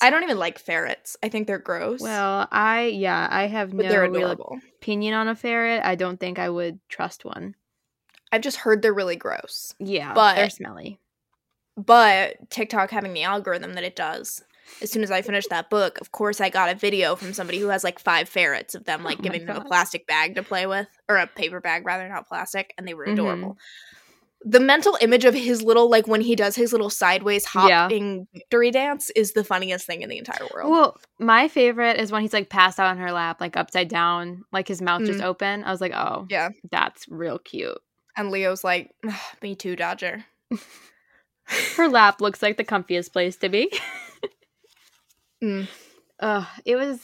[0.00, 1.16] I don't even like ferrets.
[1.22, 2.00] I think they're gross.
[2.00, 5.82] well, I yeah, I have but no real opinion on a ferret.
[5.84, 7.54] I don't think I would trust one.
[8.32, 9.74] I've just heard they're really gross.
[9.78, 10.98] Yeah, But- they're smelly.
[11.76, 14.42] But TikTok having the algorithm that it does,
[14.80, 17.58] as soon as I finished that book, of course I got a video from somebody
[17.58, 20.42] who has like five ferrets of them like Oh giving them a plastic bag to
[20.42, 23.12] play with, or a paper bag rather, not plastic, and they were Mhm.
[23.14, 23.58] adorable.
[24.46, 27.84] The mental image of his little like when he does his little sideways Yeah.
[27.84, 30.70] hopping victory dance is the funniest thing in the entire world.
[30.70, 34.44] Well, my favorite is when he's like passed out on her lap, like upside down,
[34.52, 35.24] like his mouth just Mm.
[35.24, 35.64] open.
[35.64, 36.50] I was like, oh, Yeah.
[36.70, 37.78] that's real cute.
[38.16, 38.90] and Leo's like,
[39.42, 40.24] "Me too, Dodger."
[41.76, 43.70] Her lap looks like the comfiest place to be.
[45.42, 45.68] Mm.
[46.20, 47.00] Ugh, it was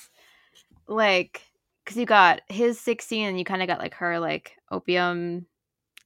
[0.88, 1.42] like
[1.84, 5.46] because you got his 16 and you kind of got like her like opium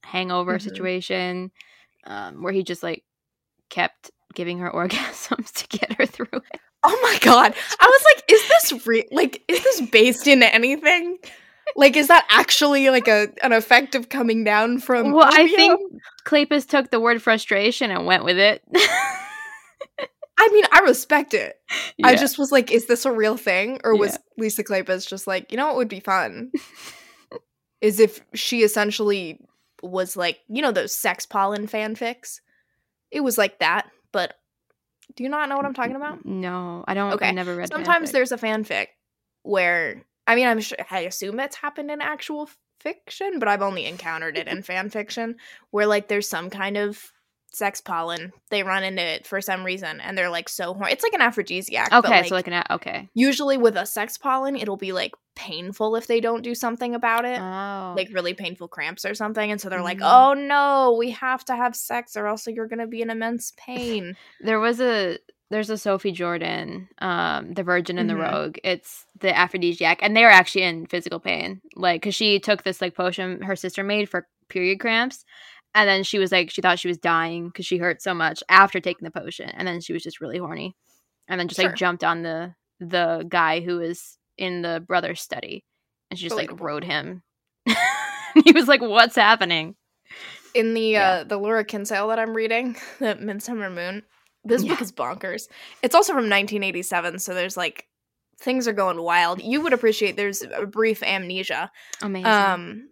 [0.02, 0.62] hangover Mhm.
[0.62, 1.52] situation
[2.06, 3.04] um, where he just like
[3.70, 6.60] kept giving her orgasms to get her through it.
[6.82, 7.54] Oh my god.
[7.80, 9.04] I was like, is this real?
[9.12, 11.18] Like, is this based in anything?
[11.76, 15.12] Like, is that actually like a an effect of coming down from?
[15.12, 15.80] well, I think
[16.26, 18.62] Kleypas took the word frustration and went with it.
[20.36, 21.56] I mean, I respect it.
[22.02, 24.18] I just was like, is this a real thing, or was Yeah.
[24.36, 26.50] Lisa Kleypas just like, you know, what would be fun?
[27.80, 29.40] is if she essentially
[29.82, 32.40] was like, you know, those sex pollen fanfics.
[33.10, 34.34] It was like that, but
[35.14, 36.24] do you not know what I'm talking about?
[36.24, 37.12] no, I don't.
[37.12, 37.68] Okay, I never read.
[37.68, 38.12] Sometimes fanfic.
[38.12, 38.86] there's a fanfic
[39.42, 42.48] where I mean I'm sure I assume it's happened in actual
[42.80, 45.36] fiction, but I've only encountered it in fan fiction
[45.70, 47.12] where like there's some kind of
[47.52, 48.32] sex pollen.
[48.50, 50.92] They run into it for some reason and they're like so horny.
[50.92, 51.90] It's like an aphrodisiac.
[51.90, 53.08] but, Okay, so like an okay.
[53.14, 57.24] usually with a sex pollen, it'll be like painful if they don't do something about
[57.24, 57.38] it.
[57.40, 60.10] Oh, Like really painful cramps or something, and so they're like, Mm.
[60.10, 64.16] "Oh no, we have to have sex, or else you're gonna be in immense pain."
[64.40, 65.18] There was a
[65.50, 68.14] there's a Sophie Jordan, um, the Virgin and Mhm.
[68.14, 68.58] the Rogue.
[68.64, 72.80] It's the aphrodisiac, and they were actually in physical pain, like because she took this
[72.80, 75.24] like potion her sister made for period cramps,
[75.74, 78.42] and then she was like she thought she was dying because she hurt so much
[78.48, 80.74] after taking the potion, and then she was just really horny,
[81.28, 81.70] and then just Sure.
[81.70, 85.64] like jumped on the the guy who was in the brother's study,
[86.10, 87.22] and she just like rode him.
[88.44, 89.76] he was like, "What's happening?"
[90.54, 91.10] in the Yeah.
[91.10, 94.02] uh the Laura Kinsale that I'm reading, the Midsummer Moon.
[94.44, 95.48] This book is bonkers.
[95.82, 97.86] It's also from 1987, so there's like
[98.38, 99.42] things are going wild.
[99.42, 101.70] You would appreciate there's a brief amnesia.
[102.02, 102.26] Amazing.
[102.26, 102.88] Um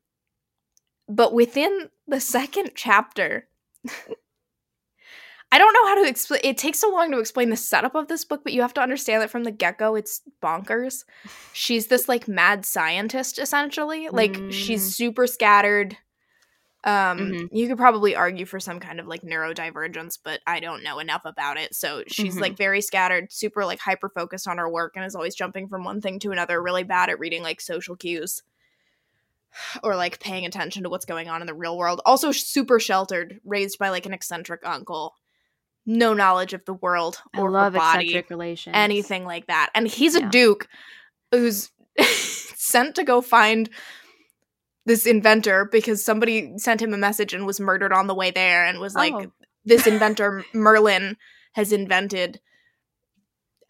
[1.08, 3.48] but within the second chapter
[5.54, 8.08] I don't know how to explain it takes so long to explain the setup of
[8.08, 11.04] this book, but you have to understand that from the get-go it's bonkers.
[11.52, 14.08] She's this like mad scientist essentially.
[14.08, 14.52] Like Mm.
[14.52, 15.98] she's super scattered.
[16.84, 17.48] Um Mhm.
[17.52, 21.22] you could probably argue for some kind of like neurodivergence, but I don't know enough
[21.24, 21.74] about it.
[21.76, 22.40] So she's Mhm.
[22.40, 25.84] like very scattered, super like hyper focused on her work and is always jumping from
[25.84, 28.42] one thing to another, really bad at reading like social cues
[29.82, 32.00] or like paying attention to what's going on in the real world.
[32.04, 35.14] Also super sheltered, raised by like an eccentric uncle.
[35.84, 38.74] No knowledge of the world I or love her body, eccentric relations.
[38.76, 39.70] anything like that.
[39.74, 40.68] And he's a duke
[41.32, 43.68] who's sent to go find
[44.84, 48.64] this inventor because somebody sent him a message and was murdered on the way there
[48.64, 49.30] and was like Oh.
[49.64, 51.16] this inventor Merlin
[51.52, 52.40] has invented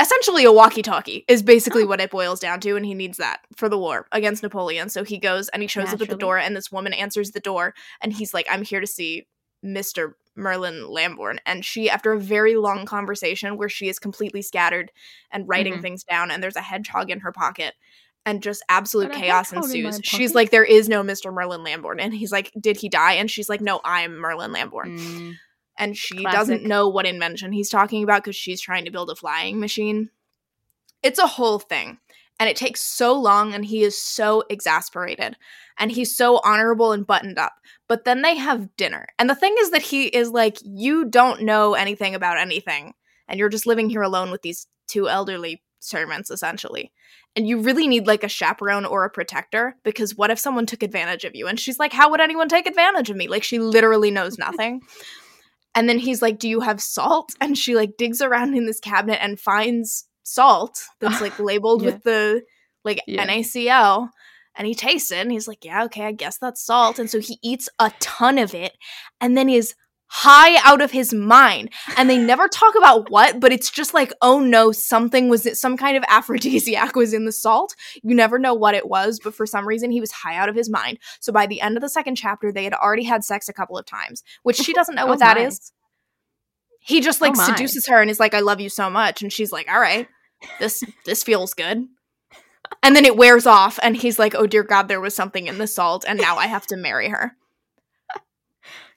[0.00, 1.86] essentially a walkie-talkie is basically Oh.
[1.86, 5.04] what it boils down to and he needs that for the war against Napoleon so
[5.04, 7.74] he goes and he shows up at the door and this woman answers the door
[8.00, 9.26] and he's like I'm here to see
[9.64, 10.14] Mr.
[10.34, 14.90] Merlin Lambourne and she after a very long conversation where she is completely scattered
[15.30, 15.82] and writing Mhm.
[15.82, 17.74] things down and there's a hedgehog in her pocket
[18.24, 20.06] and just absolute chaos hedgehog in my ensues.
[20.06, 21.32] She's like there is no Mr.
[21.32, 24.98] Merlin Lambourne and he's like did he die and she's like no I'm Merlin Lambourne
[24.98, 25.34] Mm,
[25.78, 26.38] and she Classic.
[26.38, 30.10] doesn't know what invention he's talking about because she's trying to build a flying machine.
[31.02, 31.98] It's a whole thing.
[32.40, 35.36] And it takes so long, and he is so exasperated.
[35.78, 37.52] And he's so honorable and buttoned up.
[37.88, 39.06] But then they have dinner.
[39.18, 42.94] And the thing is that he is like, You don't know anything about anything.
[43.28, 46.92] And you're just living here alone with these two elderly servants, essentially.
[47.34, 50.82] And you really need like a chaperone or a protector because what if someone took
[50.82, 51.46] advantage of you?
[51.46, 53.28] And she's like, How would anyone take advantage of me?
[53.28, 54.82] Like, she literally knows nothing.
[55.74, 57.32] And then he's like, Do you have salt?
[57.40, 61.92] And she like digs around in this cabinet and finds salt that's like labeled Yeah.
[61.92, 62.42] with the
[62.84, 63.26] like Yeah.
[63.26, 64.10] NaCl.
[64.54, 66.98] And he tastes it and he's like, Yeah, okay, I guess that's salt.
[66.98, 68.76] And so he eats a ton of it
[69.18, 69.74] and then is
[70.14, 71.72] high out of his mind.
[71.96, 75.76] And they never talk about what, but it's just like, oh no, something was some
[75.78, 77.74] kind of aphrodisiac was in the salt.
[78.02, 80.54] You never know what it was, but for some reason he was high out of
[80.54, 80.98] his mind.
[81.20, 83.78] So by the end of the second chapter, they had already had sex a couple
[83.78, 85.46] of times, which she doesn't know Oh what that my.
[85.46, 85.72] is.
[86.80, 89.22] He just like Oh seduces her and is like, I love you so much.
[89.22, 90.08] And she's like, All right,
[90.58, 91.86] this this feels good.
[92.82, 95.58] and then it wears off, and he's like, "Oh dear God, there was something in
[95.58, 97.36] the salt, and now I have to marry her."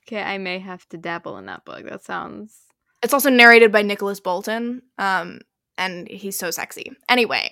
[0.08, 1.84] Okay, I may have to dabble in that book.
[1.86, 2.62] That sounds.
[3.02, 5.39] It's also narrated by Nicholas Boulton, um,
[5.78, 6.91] and he's so sexy.
[7.10, 7.50] Anyway,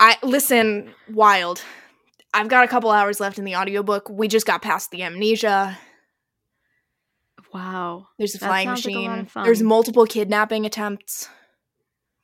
[0.00, 0.90] I listen.
[1.10, 1.62] Wild.
[2.34, 4.08] I've got a couple hours left in the audiobook.
[4.08, 5.78] We just got past the amnesia.
[7.52, 8.08] Wow.
[8.18, 9.20] There's a That flying sounds like a lot machine.
[9.20, 9.44] of fun.
[9.44, 11.28] There's multiple kidnapping attempts.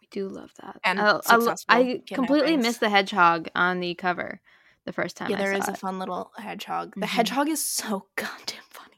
[0.00, 0.80] We do love that.
[0.84, 1.20] And I,
[1.68, 4.40] I completely missed the hedgehog on the cover
[4.88, 5.78] the first time yeah, I there is a it.
[5.78, 6.94] fun little hedgehog.
[6.96, 7.10] The Mhm.
[7.10, 8.96] hedgehog is so goddamn funny.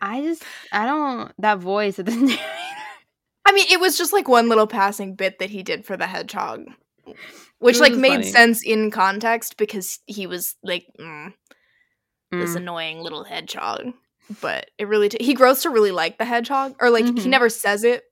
[0.00, 2.42] I just I don't that voice of the narrator.
[3.44, 6.06] I mean, it was just like one little passing bit that he did for the
[6.06, 6.66] hedgehog,
[7.58, 8.30] which like made funny.
[8.30, 11.34] sense in context because he was like mm,
[12.30, 12.56] this Mm.
[12.56, 13.92] annoying little hedgehog.
[14.40, 17.26] But it really t- he grows to really like the hedgehog, or like he Mhm.
[17.26, 18.04] never says it.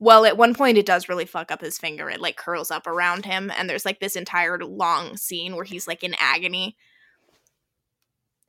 [0.00, 2.08] Well, at one point it does really fuck up his finger.
[2.08, 5.86] It like curls up around him, and there's like this entire long scene where he's
[5.86, 6.76] like in agony.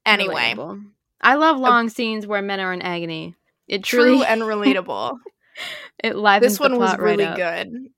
[0.06, 0.84] Anyway, Relatable.
[1.20, 3.36] I love long scenes where men are in agony.
[3.68, 5.20] It truly true and relatable.
[6.04, 7.92] it livens this one was really good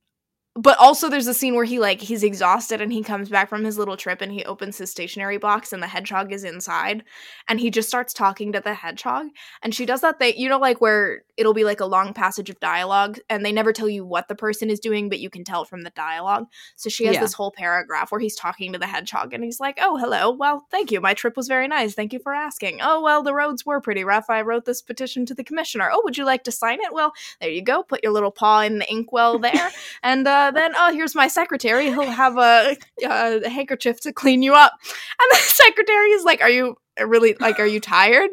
[0.55, 3.63] but also there's a scene where he like he's exhausted and he comes back from
[3.63, 7.03] his little trip and he opens his stationery box and the hedgehog is inside
[7.47, 9.25] and he just starts talking to the hedgehog.
[9.63, 12.51] And she does that thing you know like where it'll be like a long passage
[12.51, 15.43] of dialogue and they never tell you what the person is doing but you can
[15.43, 16.45] tell from the dialogue.
[16.75, 17.21] So she has Yeah.
[17.21, 20.29] this whole paragraph where he's talking to the hedgehog and he's like oh hello.
[20.29, 21.01] Well thank you.
[21.01, 21.95] My trip was very nice.
[21.95, 22.77] Thank you for asking.
[22.83, 24.29] Oh well the roads were pretty rough.
[24.29, 25.89] I wrote this petition to the commissioner.
[25.91, 26.93] Oh would you like to sign it?
[26.93, 27.11] Well
[27.41, 27.81] there you go.
[27.81, 29.71] Put your little paw in the inkwell there.
[30.03, 31.85] And uh, then oh here's my secretary.
[31.85, 34.73] He'll have a, a handkerchief to clean you up.
[35.19, 38.29] And the secretary is like are you really like are you tired?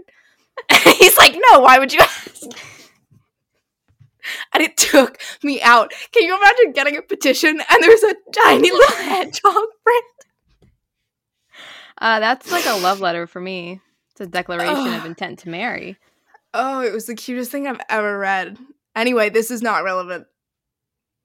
[0.69, 2.43] And he's like no why would you ask?
[4.53, 5.93] And it took me out.
[6.13, 10.05] Can you imagine getting a petition and there's a tiny little hedgehog print?
[11.99, 13.81] Uh, that's like a love letter for me.
[14.13, 15.97] It's a declaration of intent to marry.
[16.55, 18.59] oh it was the cutest thing i've ever read.
[18.95, 20.27] Anyway this is not relevant.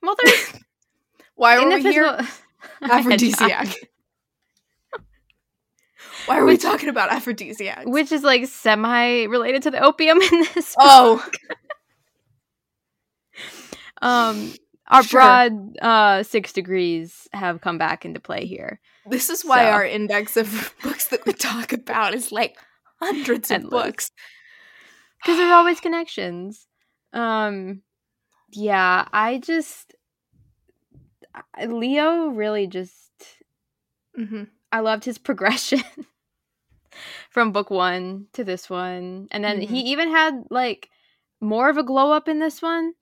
[0.05, 0.53] Well, there's
[1.37, 2.19] why are we here
[2.81, 3.67] aphrodisiac
[6.25, 10.45] why are we talking about aphrodisiacs which is like semi related to the opium in
[10.55, 10.75] this.
[10.79, 11.23] oh
[14.01, 14.53] Um,
[14.87, 15.19] our Sure.
[15.21, 18.79] broad uh six degrees have come back into play here.
[19.09, 19.71] This is why So.
[19.71, 22.57] our index of books that we talk about is like
[23.01, 23.71] hundreds of Endless.
[23.71, 24.11] books.
[25.21, 26.67] because there's always connections.
[27.13, 27.81] Um,
[28.51, 29.94] yeah, I just
[31.67, 33.11] Leo really just
[34.15, 35.81] hmm I loved his progression
[37.29, 40.89] from book one to this one, and then he even had like
[41.41, 42.93] more of a glow up in this one.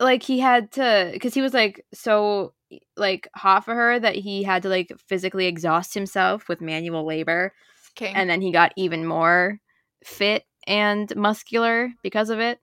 [0.00, 2.54] Like he had to, because he was like so
[2.96, 7.52] like hot for her that he had to like physically exhaust himself with manual labor
[7.96, 8.12] Okay.
[8.14, 9.60] and then he got even more
[10.04, 12.58] fit and muscular because of it.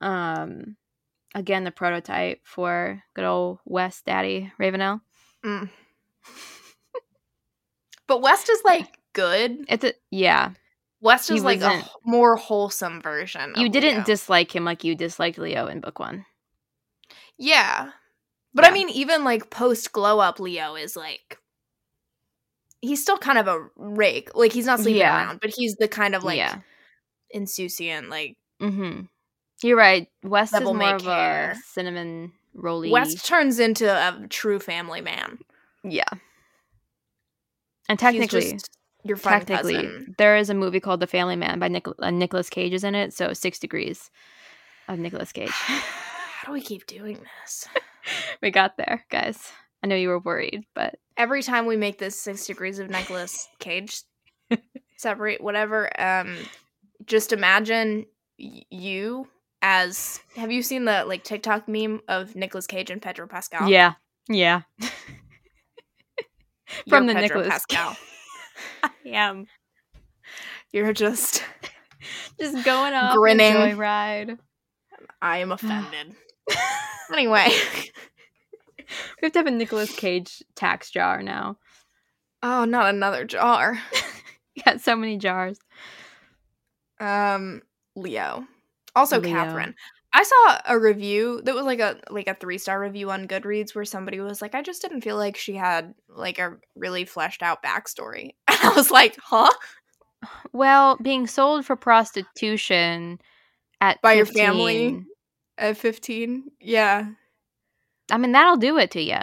[0.00, 0.76] Um,
[1.34, 5.00] again, the prototype for good old West Daddy Ravenel.
[5.44, 5.70] Mm.
[8.06, 9.64] but West is like good.
[9.68, 10.52] It's a yeah.
[11.00, 13.54] West He is like a more wholesome version.
[13.56, 14.04] You didn't Leo.
[14.04, 16.26] dislike him like you disliked Leo in book one.
[17.38, 17.90] Yeah.
[18.52, 21.38] But I mean, even like post glow up, Leo is like.
[22.82, 24.30] He's still kind of a rake.
[24.34, 25.26] Like, he's not sleeping Yeah.
[25.26, 26.60] around, but he's the kind of like yeah.
[27.30, 28.36] insouciant, like.
[28.60, 29.02] Mm-hmm.
[29.62, 30.08] You're right.
[30.22, 32.90] West Devil is more of a cinnamon rolly.
[32.90, 35.38] West turns into a true family man.
[35.84, 36.08] yeah.
[37.88, 38.58] And technically,
[39.04, 40.14] your technically, cousin.
[40.16, 42.94] there is a movie called The Family Man by Nic- uh, Nicolas Cage is in
[42.94, 43.12] it.
[43.12, 44.10] So six degrees
[44.88, 45.50] of Nicholas Cage.
[45.50, 47.66] How do we keep doing this?
[48.42, 49.50] we got there, guys.
[49.82, 53.48] I know you were worried, but Every time we make this six degrees of Nicholas
[53.58, 54.02] Cage
[54.96, 56.36] separate, whatever, um,
[57.04, 58.06] just imagine
[58.38, 59.26] y- you
[59.62, 63.68] as have you seen the like TikTok meme of Nicolas Cage and Pedro Pascal?
[63.68, 63.94] yeah,
[64.28, 64.90] yeah, You're
[66.88, 67.96] from the Pedro Nicolas Pascal.
[68.82, 69.46] I am
[70.72, 71.44] You're just
[72.40, 73.54] just going off Grinning.
[73.54, 74.38] Joyride.
[75.20, 76.14] I am offended.
[77.12, 77.48] anyway.
[79.20, 81.58] We have to have a Nicolas Cage tax jar now.
[82.42, 83.78] Oh, not another jar.
[84.64, 85.58] Got so many jars.
[86.98, 87.62] Um,
[87.94, 88.46] Leo.
[88.96, 89.32] Also, Leo.
[89.32, 89.74] Catherine.
[90.12, 93.74] I saw a review that was like a like a three star review on Goodreads
[93.74, 97.42] where somebody was like, I just didn't feel like she had like a really fleshed
[97.42, 98.30] out backstory.
[98.48, 99.50] And I was like, huh?
[100.52, 103.20] Well, being sold for prostitution
[103.80, 105.04] at By your family?
[105.56, 106.50] At fifteen?
[106.60, 107.06] Yeah.
[108.10, 109.18] I mean, that'll do it to you.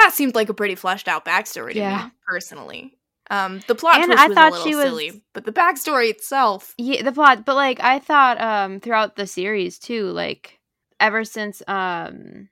[0.00, 2.04] That seemed like a pretty fleshed out backstory to Yeah.
[2.06, 2.98] me, personally.
[3.32, 6.10] Um, the plot And I was thought a little she was- silly, but the backstory
[6.10, 10.60] itself, Yeah, the plot, but like I thought um throughout the series too, like
[11.00, 12.48] ever since um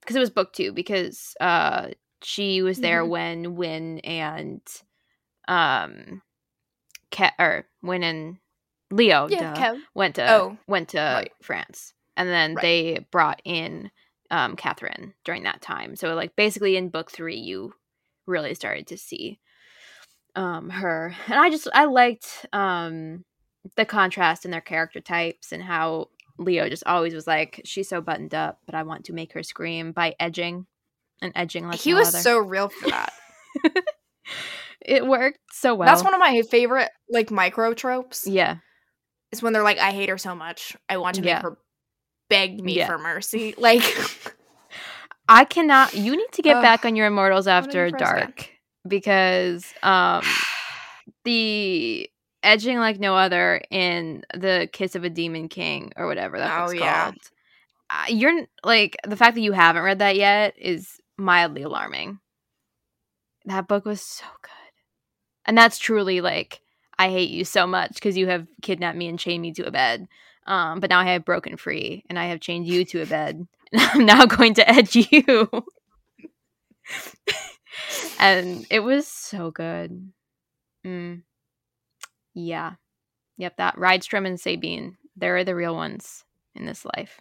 [0.00, 1.88] because it was book two because uh
[2.22, 3.08] she was there Mhm.
[3.08, 4.60] when Win and
[5.46, 6.22] um
[7.10, 8.38] Ke- or Win and
[8.90, 11.32] Leo yeah, duh, went to Oh, went to right.
[11.42, 12.62] France and then Right.
[12.62, 13.90] they brought in
[14.30, 15.94] um Catherine during that time.
[15.96, 17.74] So like basically in book three you
[18.26, 19.38] really started to see
[20.38, 23.24] um her and I just I liked um
[23.76, 26.08] the contrast in their character types and how
[26.38, 29.42] Leo just always was like she's so buttoned up but I want to make her
[29.42, 30.66] scream by edging
[31.20, 32.18] and edging like he was other.
[32.18, 33.12] so real for that.
[34.80, 35.88] it worked so well.
[35.88, 38.26] That's one of my favorite like micro tropes.
[38.26, 38.58] yeah.
[39.32, 41.34] Is when they're like, "I hate her so much, I want to Yeah.
[41.34, 41.58] make her
[42.30, 42.86] beg me Yeah.
[42.86, 43.82] for mercy." Like,
[45.28, 45.94] I cannot.
[45.94, 46.62] You need to get Ugh.
[46.62, 48.48] back on your Immortals after dark
[48.86, 50.24] because um
[51.24, 52.08] the
[52.42, 56.70] edging like no other in the Kiss of a Demon King or whatever that's Oh,
[56.70, 57.06] yeah.
[57.06, 57.16] called.
[57.90, 62.18] Uh, you're like the fact that you haven't read that yet is mildly alarming.
[63.46, 64.50] That book was so good,
[65.46, 66.60] and that's truly like
[66.98, 69.70] I hate you so much because you have kidnapped me and chained me to a
[69.70, 70.06] bed.
[70.46, 73.46] Um, but now I have broken free and I have chained you to a bed.
[73.70, 75.46] And I'm now going to edge you.
[78.18, 80.12] and it was so good.
[80.86, 81.22] Mm.
[82.34, 82.74] Yeah.
[83.36, 86.24] Yep, that Rydstrom and Sabine, they're the real ones
[86.54, 87.20] in this life.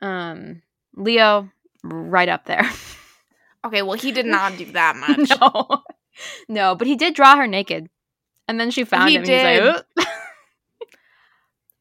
[0.00, 0.62] Um
[0.94, 1.50] Leo,
[1.84, 2.68] right up there.
[3.64, 5.30] okay, well, he did not do that much.
[5.40, 5.82] no.
[6.46, 7.88] No, but he did draw her naked.
[8.46, 9.74] And then she found He him and he's did.
[9.96, 10.06] like.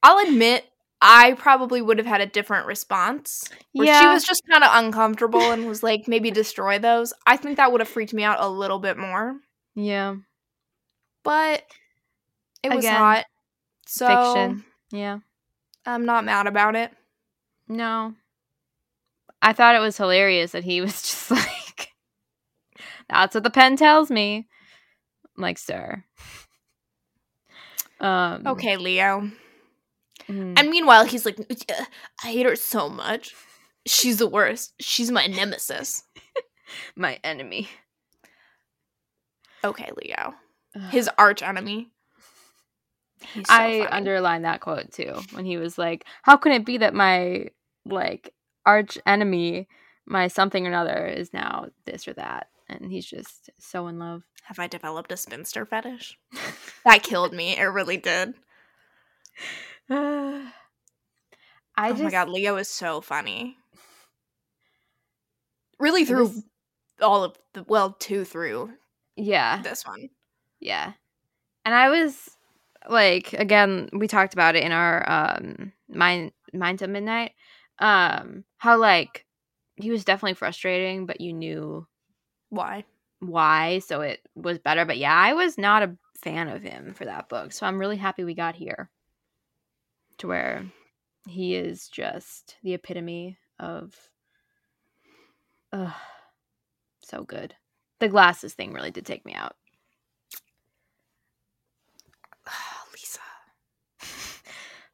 [0.01, 0.65] I'll admit,
[1.01, 3.49] I probably would have had a different response.
[3.73, 7.11] Where she was just kind of uncomfortable and was like, maybe destroy those.
[7.25, 9.37] I think that would have freaked me out a little bit more.
[9.75, 10.15] yeah.
[11.23, 11.63] But
[12.63, 13.25] it was not.
[13.85, 14.65] So Fiction.
[14.91, 15.19] Yeah.
[15.85, 16.91] I'm not mad about it.
[17.67, 18.13] No.
[19.41, 21.89] I thought it was hilarious that he was just like,
[23.09, 24.47] that's what the pen tells me.
[25.37, 26.03] I'm like, sir.
[27.99, 29.29] Um, Okay, Leo.
[30.31, 31.85] Mm, And meanwhile, he's like, "Uh,
[32.23, 33.35] I hate her so much.
[33.85, 34.73] She's the worst.
[34.79, 36.03] She's my nemesis.
[36.95, 37.69] my enemy.
[39.63, 40.33] Okay, Leo.
[40.91, 41.91] His arch enemy.
[43.33, 43.87] So I funny.
[43.91, 47.47] underlined that quote too when he was like, "How can it be that my
[47.85, 48.33] like
[48.65, 49.67] arch enemy,
[50.05, 54.23] my something or another, is now this or that?" And he's just so in love.
[54.43, 56.17] Have I developed a spinster fetish?
[56.85, 57.55] That killed me.
[57.57, 58.33] It really did.
[61.77, 63.57] I oh just, my god, Leo is so funny.
[65.79, 66.43] Really through This-
[67.01, 68.73] all of the well, two through
[69.17, 70.09] yeah, this one.
[70.59, 70.93] yeah.
[71.65, 72.29] And I was
[72.89, 77.33] like, again, we talked about it in our um mind Mine Till Midnight.
[77.79, 79.25] Um, how like
[79.75, 81.87] he was definitely frustrating, but you knew
[82.49, 82.85] Why?
[83.19, 84.85] why, so it was better.
[84.85, 87.97] But yeah, I was not a fan of him for that book, so I'm really
[87.97, 88.89] happy we got here
[90.21, 90.65] to where
[91.27, 93.93] he is just the epitome of,
[95.71, 95.91] ugh,
[97.03, 97.55] so good.
[97.99, 99.55] The glasses thing really did take me out.
[102.47, 103.19] Ah, Lisa,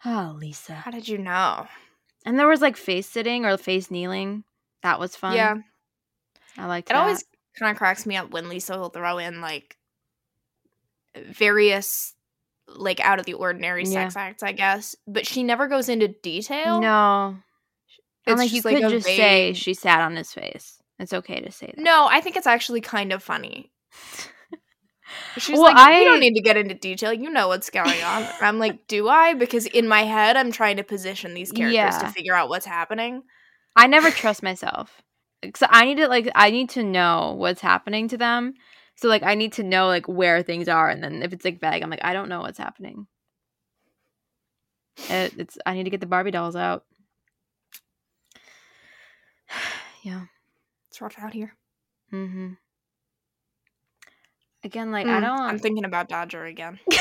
[0.05, 0.73] Oh, Lisa.
[0.75, 1.67] how did you know?
[2.25, 4.43] And there was like face sitting or face kneeling.
[4.83, 5.35] That was fun.
[5.35, 5.55] Yeah,
[6.57, 6.99] I liked it that.
[6.99, 7.23] always
[7.57, 9.77] kind of cracks me up when Lisa will throw in like
[11.15, 12.13] various
[12.67, 14.03] like out of the ordinary Yeah.
[14.09, 16.81] sex acts, I guess, but she never goes into detail.
[16.81, 17.37] no.
[18.25, 20.81] it's And like you like, could a just say she sat on his face.
[20.99, 21.77] It's okay to say that.
[21.81, 23.71] No, I think it's actually kind of funny.
[25.37, 27.13] She's Well, like, you I- don't need to get into detail.
[27.13, 28.27] You know what's going on.
[28.41, 29.33] I'm like, do I?
[29.35, 33.21] Because in my head, I'm trying to position these characters to figure out what's happening.
[33.75, 35.01] I never trust myself.
[35.55, 38.55] So I need to like I need to know what's happening to them.
[38.97, 41.59] So like I need to know like where things are and then if it's like
[41.61, 43.07] vague, I'm like, I don't know what's happening.
[45.09, 46.85] It, it's I need to get the Barbie dolls out.
[50.03, 50.23] yeah.
[50.89, 51.55] It's rough out here.
[52.13, 52.53] Mm-hmm.
[54.63, 56.79] Again, like I Mm, don't I'm thinking about Dodger again.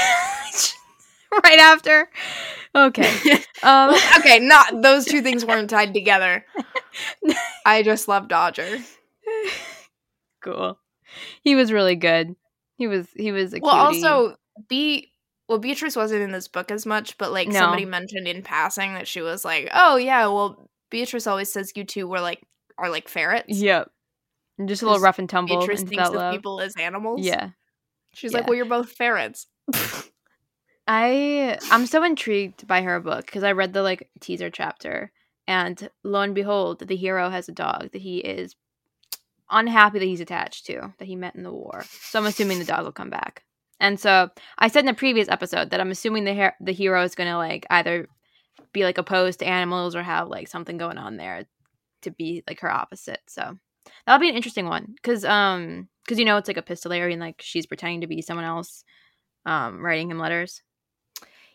[1.33, 2.09] right after.
[2.75, 3.13] Okay.
[3.63, 6.45] Um okay, not those two things weren't tied together.
[7.65, 8.79] I just love Dodger.
[10.43, 10.79] cool.
[11.43, 12.35] He was really good.
[12.77, 14.37] He was he was a Well, also,
[14.69, 15.13] Be
[15.49, 17.61] well, Beatrice wasn't in this book as much, but like No.
[17.61, 21.85] somebody mentioned in passing that she was like, "Oh yeah, well, Beatrice always says you
[21.85, 22.43] two were like
[22.79, 23.59] are like ferrets.
[23.59, 23.91] Yep.
[24.59, 27.21] And just a little rough and tumble Beatrice thinks of people as animals.
[27.23, 27.51] Yeah.
[28.15, 28.39] She's Yeah.
[28.39, 29.47] like, well, you're both ferrets.
[30.89, 35.11] I I'm so intrigued by her book because I read the like teaser chapter
[35.49, 38.55] and lo and behold, the hero has a dog that he is
[39.51, 41.85] unhappy that he's attached to that he met in the war.
[42.03, 43.45] So I'm assuming the dog will come back.
[43.79, 47.03] And so I said in the previous episode that I'm assuming the her- the hero
[47.03, 48.09] is going to like either
[48.73, 51.45] be like opposed to animals or have like something going on there
[52.03, 53.21] to be like her opposite.
[53.29, 53.59] So
[54.07, 57.41] that'll be an interesting one because um because you know it's like epistolary and like
[57.43, 58.83] she's pretending to be someone else
[59.45, 60.63] um writing him letters.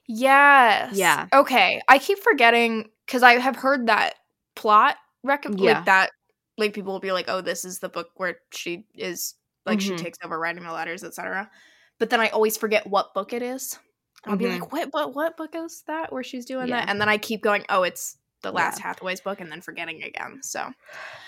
[0.07, 0.95] Yes.
[0.95, 1.27] Yeah.
[1.33, 1.81] Okay.
[1.87, 4.15] I keep forgetting because I have heard that
[4.55, 5.73] plot rec- Yeah.
[5.75, 6.11] like that
[6.62, 9.36] like people will be like, oh, this is the book where she is
[9.66, 9.82] like Mhm.
[9.82, 11.51] she takes over writing the letters, etc.
[11.99, 13.80] But then I always forget what book it is.
[14.28, 14.49] I'll be Mhm.
[14.49, 16.86] like, what what what book is that where she's doing Yeah.
[16.86, 16.89] that?
[16.89, 18.82] And then I keep going, oh, it's the last Yeah.
[18.82, 20.41] Hathaway's book, and then forgetting again.
[20.43, 20.72] So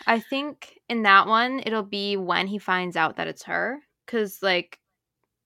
[0.05, 4.41] I think in that one it'll be when he finds out that it's her cuz
[4.41, 4.79] like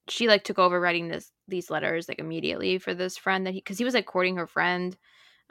[0.10, 3.62] she like took over writing this these letters like immediately for this friend that he
[3.62, 4.98] cuz he was like courting her friend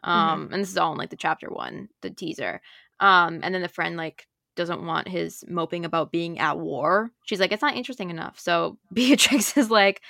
[0.04, 2.60] um and this is all in like the chapter 1 the teaser
[3.00, 7.40] um and then the friend like doesn't want his moping about being at war she's
[7.40, 10.00] like it's not interesting enough so Beatrix is like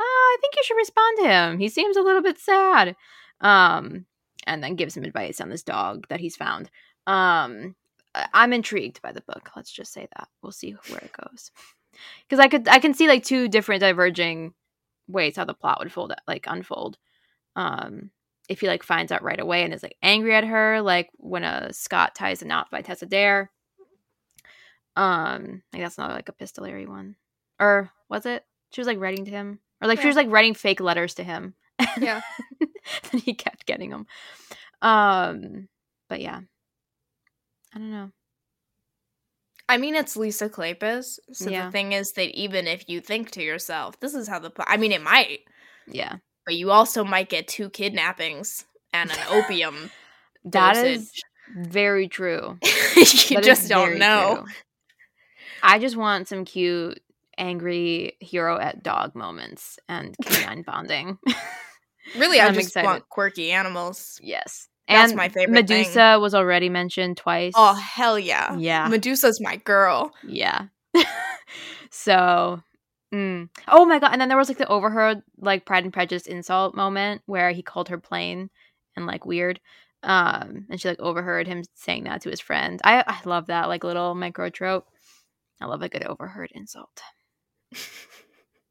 [0.00, 2.94] oh, I think you should respond to him he seems a little bit sad
[3.40, 4.06] um
[4.46, 6.70] and then gives him advice on this dog that he's found
[7.06, 7.74] um
[8.32, 9.50] I'm intrigued by the book.
[9.54, 10.28] Let's just say that.
[10.42, 11.50] We'll see where it goes.
[12.28, 14.54] Because I could, I can see like two different diverging
[15.08, 16.98] ways how the plot would fold, like unfold.
[17.56, 18.10] Um,
[18.48, 21.44] if he like finds out right away and is like angry at her, like when
[21.44, 23.50] a Scot ties a knot by Tessa Dare.
[24.96, 27.14] Um, like that's not like a epistolary one,
[27.60, 28.44] or was it?
[28.72, 31.24] She was like writing to him, or like she was like writing fake letters to
[31.24, 31.54] him.
[32.00, 32.20] Yeah.
[33.12, 34.06] and he kept getting them.
[34.82, 35.68] Um,
[36.08, 36.40] but yeah,
[37.74, 38.10] I don't know.
[39.68, 41.18] I mean, it's Lisa Kleypas.
[41.32, 41.66] So Yeah.
[41.66, 44.78] the thing is that even if you think to yourself, this is how the, I
[44.78, 45.40] mean, it might,
[45.86, 46.16] Yeah,
[46.48, 49.90] but you also might get two kidnappings and an opium.
[50.46, 50.96] that dosage.
[50.96, 51.12] is
[51.54, 52.58] very true.
[52.96, 54.44] you That just don't know.
[54.44, 54.52] true.
[55.62, 57.02] I just want some cute,
[57.36, 61.18] angry hero at dog moments and canine bonding.
[62.16, 62.86] Really, I I'm just excited.
[62.86, 64.18] want quirky animals.
[64.22, 65.80] yes, That's and my favorite thing.
[65.82, 67.52] Medusa was already mentioned twice.
[67.56, 68.88] Oh hell yeah, Yeah.
[68.88, 70.12] Medusa's my girl.
[70.26, 70.68] Yeah.
[71.90, 72.62] so,
[73.14, 73.48] mm.
[73.68, 74.12] oh my god!
[74.12, 77.62] And then there was like the overheard like Pride and Prejudice insult moment where he
[77.62, 78.50] called her plain
[78.96, 79.60] and like weird,
[80.02, 82.80] um, and she like overheard him saying that to his friend.
[82.84, 84.86] I I love that like little micro trope.
[85.60, 87.00] I love a good overheard insult.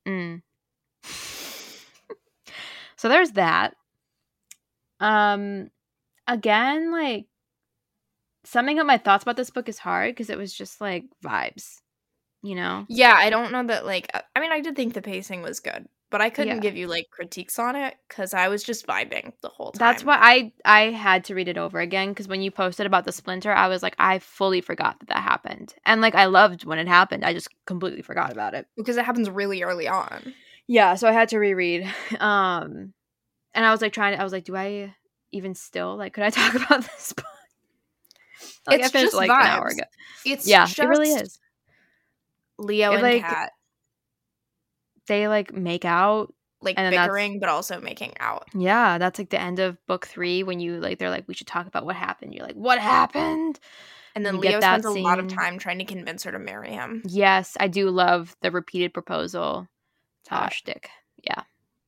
[0.08, 0.42] mm.
[2.96, 3.76] so there's that.
[5.00, 5.70] Um,
[6.28, 7.28] again, like
[8.46, 11.82] summing up my thoughts about this book is hard because it was just like vibes,
[12.44, 12.86] you know?
[12.90, 13.86] Yeah, I don't know that.
[13.86, 16.62] Like, uh, I mean, I did think the pacing was good, but I couldn't Yeah.
[16.62, 19.80] give you like critiques on it because I was just vibing the whole time.
[19.80, 23.06] That's why I I had to read it over again because when you posted about
[23.06, 26.66] the splinter, I was like, I fully forgot that that happened, and like I loved
[26.66, 27.26] when it happened.
[27.26, 28.68] I just completely forgot about it.
[28.78, 30.34] because it happens really early on.
[30.68, 31.92] Yeah, so I had to reread.
[32.20, 32.94] Um,
[33.54, 34.14] and I was like trying.
[34.16, 34.94] to I was like, do I
[35.32, 36.14] even still like?
[36.14, 37.26] Could I talk about this book?
[38.68, 39.74] Like, It's I finished just like an hour vibes.
[39.74, 39.84] ago.
[40.26, 41.40] It's Yeah, it really is.
[42.58, 43.52] Leo and like, Cat
[45.08, 48.48] They like make out like bickering, but also making out.
[48.54, 51.48] Yeah, that's like the end of book three when you like they're like we should
[51.48, 52.34] talk about what happened.
[52.34, 53.60] You're like, what happened?
[54.16, 56.72] And then You Leo spends a lot of time trying to convince her to marry
[56.72, 57.04] him.
[57.06, 59.68] Yes, I do love the repeated proposal.
[60.26, 60.90] Tosh Dick.
[61.24, 61.44] Yeah.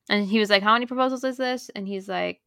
[0.10, 1.72] And he was like, How many proposals is this?
[1.76, 2.40] And he's like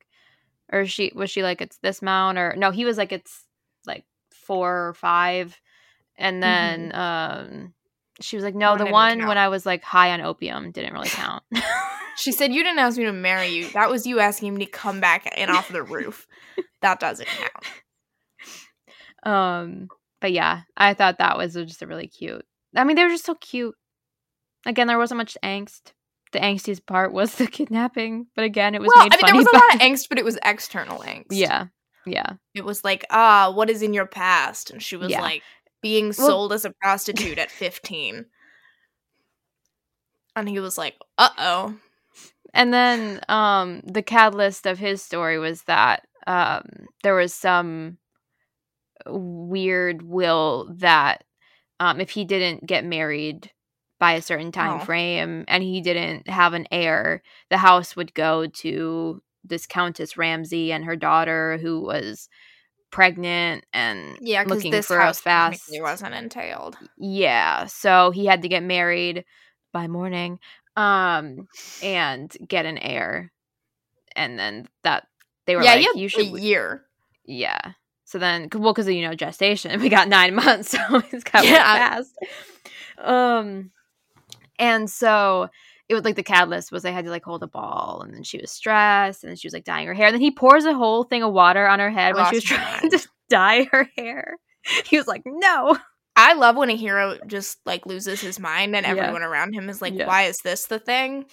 [0.72, 3.44] or she was she like it's this amount or no, he was like it's
[3.84, 5.60] like four or five.
[6.16, 7.74] And then um
[8.22, 9.28] she was like, No, the one count.
[9.28, 11.42] when I was like high on opium didn't really count.
[12.14, 13.70] She said, "You didn't ask me to marry you.
[13.70, 16.26] That was you asking me to come back and off the roof.
[16.82, 17.64] That doesn't count."
[19.22, 19.88] Um,
[20.20, 22.44] but yeah, I thought that was just a really cute.
[22.76, 23.74] I mean, they were just so cute.
[24.66, 25.92] Again, there wasn't much angst.
[26.32, 29.34] The angstiest part was the kidnapping, but again, it was well, made I mean, there
[29.36, 31.26] was a lot of angst, but it was external angst.
[31.30, 31.66] yeah,
[32.06, 35.20] yeah, it was like, "Ah, what is in your past?" And she was Yeah.
[35.20, 35.42] like,
[35.82, 38.26] "Being Well- sold as a prostitute at 15."
[40.34, 41.76] And he was like, "Uh oh."
[42.54, 46.64] and then um, the catalyst of his story was that um,
[47.02, 47.98] there was some
[49.06, 51.24] weird will that
[51.80, 53.50] um, if he didn't get married
[53.98, 54.84] by a certain time Oh.
[54.84, 60.72] frame and he didn't have an heir, the house would go to this Countess Ramsay
[60.72, 62.28] and her daughter, who was
[62.92, 66.76] pregnant and Yeah, looking this for a house fast technically wasn't entailed.
[66.96, 69.24] yeah so he had to get married
[69.72, 70.38] by morning
[70.76, 71.48] um
[71.82, 73.32] and get an heir
[74.14, 75.06] and then that
[75.46, 76.84] they were yeah, like you should a year.
[77.24, 77.72] yeah
[78.04, 80.78] so then well because of you know gestation we got nine months so
[81.10, 81.50] it's got Yeah.
[81.50, 81.88] yeah.
[81.90, 82.14] fast
[82.98, 83.70] um
[84.58, 85.48] and so
[85.92, 88.22] it was like the catalyst was they had to like hold a ball and then
[88.24, 90.64] she was stressed and then she was like dyeing her hair and then he pours
[90.64, 92.98] a whole thing of water on her head when she was trying to
[93.30, 94.36] dye her hair
[94.86, 95.76] he was like no
[96.16, 98.92] I love when a hero just like loses his mind and Yeah.
[98.92, 100.06] everyone around him is like, Yeah.
[100.06, 101.24] why is this the thing?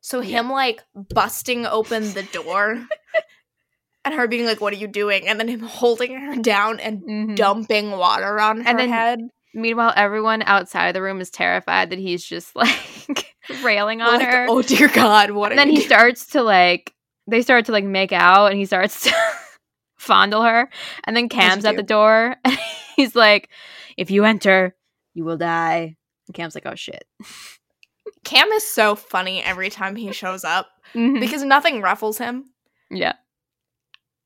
[0.00, 0.38] So Yeah.
[0.38, 2.86] him like busting open the door
[4.04, 5.26] and her being like, What are you doing?
[5.26, 7.34] And then him holding her down and Mhm.
[7.36, 9.18] dumping water on her And then- head.
[9.54, 14.26] Meanwhile, everyone outside of the room is terrified that he's just like railing on like,
[14.26, 14.46] her.
[14.48, 16.94] oh dear God, what and then he starts to like,
[17.26, 19.14] they start to like make out, and he starts to
[19.98, 20.68] fondle her.
[21.04, 21.76] And then Cam's at do.
[21.78, 22.58] the door, and
[22.96, 23.48] he's like,
[23.96, 24.74] "If you enter,
[25.14, 25.96] you will die."
[26.26, 27.04] And Cam's like, "Oh shit."
[28.24, 31.20] Cam is so funny every time he shows up Mhm.
[31.20, 32.50] because nothing ruffles him.
[32.90, 33.14] yeah,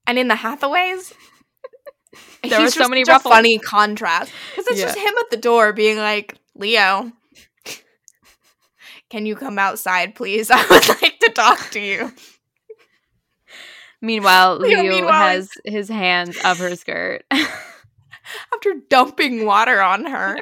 [0.07, 1.13] And in the Hathaways,
[2.43, 3.33] There were so many ruffles.
[3.33, 4.87] funny contrast because it's Yeah.
[4.87, 7.13] just him at the door being like, "Leo,
[9.11, 10.51] can you come outside, please?
[10.53, 12.13] I would like to talk to you."
[14.01, 17.25] Meanwhile, Leo, Leo meanwhile, has his hands up her skirt.
[18.55, 20.37] After dumping water on her,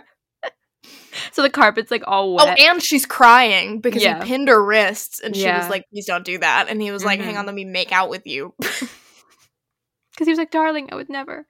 [1.33, 2.47] so the carpet's like all wet.
[2.59, 4.23] oh, and she's crying because Yeah.
[4.23, 5.59] he pinned her wrists, and she Yeah.
[5.59, 7.39] was like, "Please don't do that." And he was like, "Hang Mhm.
[7.41, 11.47] on, let me make out with you." because he was like, "Darling, I would never."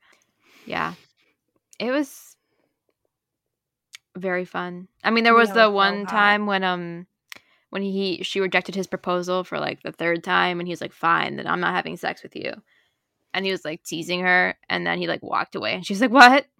[0.70, 0.94] Yeah,
[1.80, 2.36] it was
[4.16, 4.86] very fun.
[5.02, 6.10] I mean, there was Yeah, the so one hot.
[6.10, 7.06] time when um
[7.70, 10.92] when he she rejected his proposal for like the third time, and he was like,
[10.92, 12.52] "Fine, then I'm not having sex with you."
[13.34, 16.10] And he was like teasing her, and then he like walked away, and she's like,
[16.12, 16.46] "What?"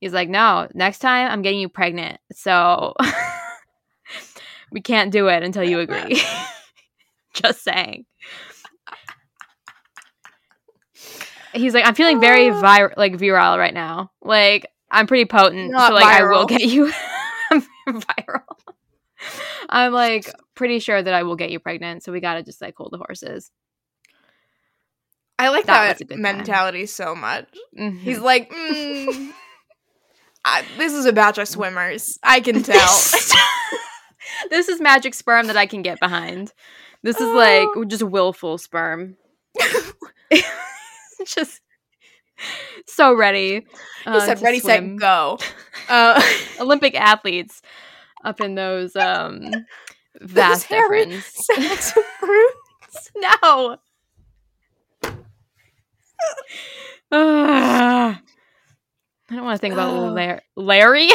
[0.00, 2.94] He's like, "No, next time I'm getting you pregnant, so
[4.70, 6.20] we can't do it until you agree."
[7.34, 8.06] Just saying.
[11.54, 12.60] He's like, I'm feeling very Ah.
[12.60, 14.10] vir- like virile right now.
[14.22, 16.92] Like, I'm pretty potent, Not so like I will get you
[17.86, 18.42] viral.
[19.68, 22.74] I'm like pretty sure that I will get you pregnant, so we gotta just like
[22.76, 23.50] hold the horses.
[25.38, 26.22] I like That that, good time.
[26.22, 27.48] mentality so much.
[27.78, 27.98] Mhm.
[27.98, 29.32] He's like, mm,
[30.44, 32.18] I, "This is a batch of swimmers.
[32.22, 32.76] I can tell."
[34.50, 36.52] this is magic sperm that I can get behind.
[37.02, 39.16] This is like just willful sperm.
[41.34, 41.60] just
[42.86, 43.60] so ready.
[43.60, 43.66] he
[44.06, 44.98] uh, said, "Ready, swim.
[44.98, 45.38] set, go."
[45.88, 46.22] Uh,
[46.60, 47.60] Olympic athletes
[48.24, 49.50] up in those um
[50.20, 51.46] vast difference.
[52.18, 53.10] fruits.
[53.16, 53.76] No.
[57.12, 58.20] Ah.
[59.30, 60.12] I don't want to think about Oh.
[60.12, 61.08] Lar- Larry.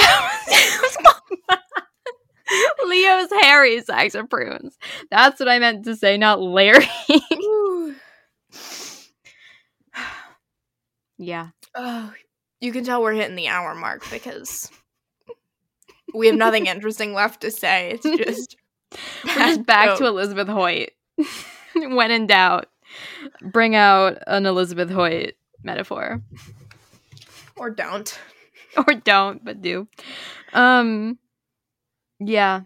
[2.85, 4.77] Leo's hairy sacks of prunes.
[5.11, 6.87] That's what I meant to say, not Larry.
[11.19, 11.49] Yeah.
[11.75, 12.11] Oh,
[12.61, 14.71] you can tell we're hitting the hour mark because
[16.13, 17.91] we have nothing interesting left to say.
[17.91, 18.55] It's just
[19.25, 20.91] We're just back to Elizabeth Hoyt.
[21.75, 22.67] when in doubt,
[23.41, 26.23] bring out an Elizabeth Hoyt metaphor.
[27.55, 28.17] or don't.
[28.77, 29.87] Or don't, but do.
[30.53, 31.19] Um
[32.19, 32.61] yeah.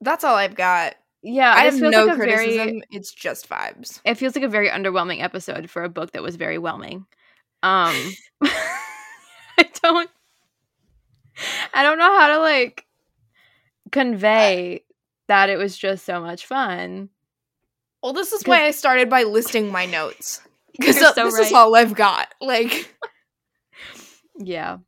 [0.00, 0.96] That's all I've got.
[1.22, 2.66] Yeah, I have no like criticism.
[2.66, 4.00] very It's just vibes.
[4.04, 7.06] it feels like a very underwhelming episode for a book that was very whelming.
[7.66, 8.12] Um
[9.58, 10.10] I don't
[11.74, 12.86] I don't know how to like
[13.90, 14.84] convey
[15.26, 17.08] that it was just so much fun.
[18.02, 20.40] Well, this is why I started by listing my notes
[20.78, 22.32] because so this is all I've got.
[22.40, 22.94] Like,
[24.38, 24.78] Yeah.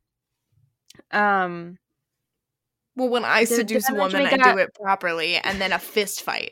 [1.11, 1.79] Um
[2.95, 6.51] well, when I seduce a woman, I do it properly, and then a fist fight.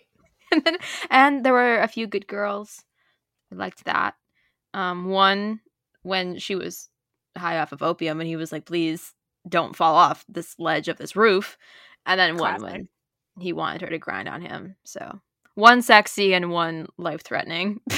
[0.51, 0.77] and, then,
[1.09, 2.83] and there were a few good girls.
[3.51, 4.15] I liked that.
[4.73, 5.59] Um, one
[6.07, 6.89] when she was
[7.37, 9.13] high off of opium, and he was like, "Please
[9.47, 11.57] don't fall off this ledge of this roof."
[12.05, 12.89] And then one when
[13.39, 14.75] he wanted her to grind on him.
[14.83, 15.19] So
[15.55, 17.81] one sexy and one life threatening.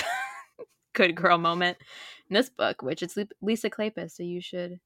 [0.93, 1.77] good girl moment
[2.29, 4.79] in this book, which is Lisa Kleypas, so you should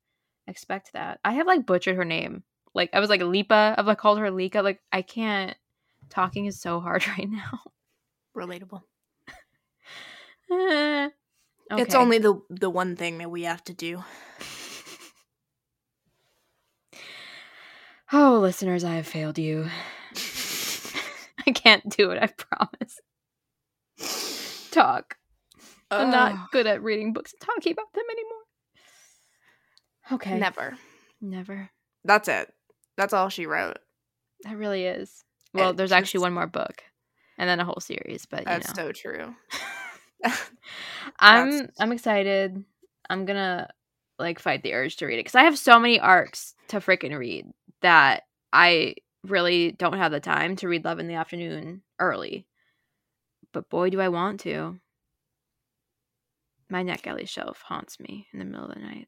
[0.48, 1.20] expect that.
[1.26, 2.44] I have like butchered her name.
[2.76, 3.76] Like I was like Lipa.
[3.78, 4.62] I've like called her Lika.
[4.62, 5.58] Like I can't.
[6.10, 7.60] Talking is so hard right now.
[8.36, 8.82] Relatable.
[10.52, 11.10] Eh.
[11.72, 14.04] Eh, It's only the the one thing that we have to do.
[18.16, 19.68] Oh, listeners, I have failed you.
[21.48, 23.00] I can't do it, I promise.
[24.70, 25.18] Talk.
[25.90, 28.42] I'm not good at reading books and talking about them anymore.
[30.12, 30.38] Okay.
[30.38, 30.78] Never.
[31.22, 31.72] Never.
[32.06, 32.54] That's it.
[32.98, 33.80] That's all she wrote.
[34.44, 35.24] That really is.
[35.54, 36.84] Well, It there's actually one more book
[37.40, 38.84] and then a whole series, but you That's know.
[38.86, 39.36] so true.
[41.20, 42.64] I'm I'm excited.
[43.10, 43.70] I'm gonna
[44.20, 47.18] like fight the urge to read it because I have so many arcs to freaking
[47.18, 47.48] read
[47.82, 48.96] that I
[49.28, 52.46] really don't have the time to read Love in the Afternoon early.
[53.52, 54.80] But boy, do I want to.
[56.70, 59.08] My NetGalley shelf haunts me in the middle of the night.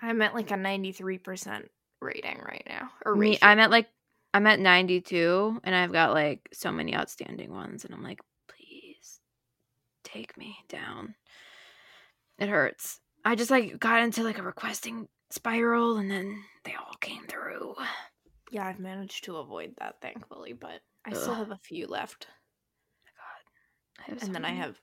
[0.00, 1.66] I'm at like a 93%
[2.00, 2.90] rating right now.
[3.04, 3.48] Or Me, ratio.
[3.48, 3.88] I'm at like
[4.32, 8.20] I'm at 92 and I've got like so many outstanding ones and I'm like
[10.12, 11.14] take me down.
[12.38, 13.00] It hurts.
[13.24, 17.74] I just like got into like a requesting spiral and then they all came through.
[18.50, 22.26] Yeah, I've managed to avoid that, thankfully, but I still have a few left.
[24.06, 24.76] Have And then I have,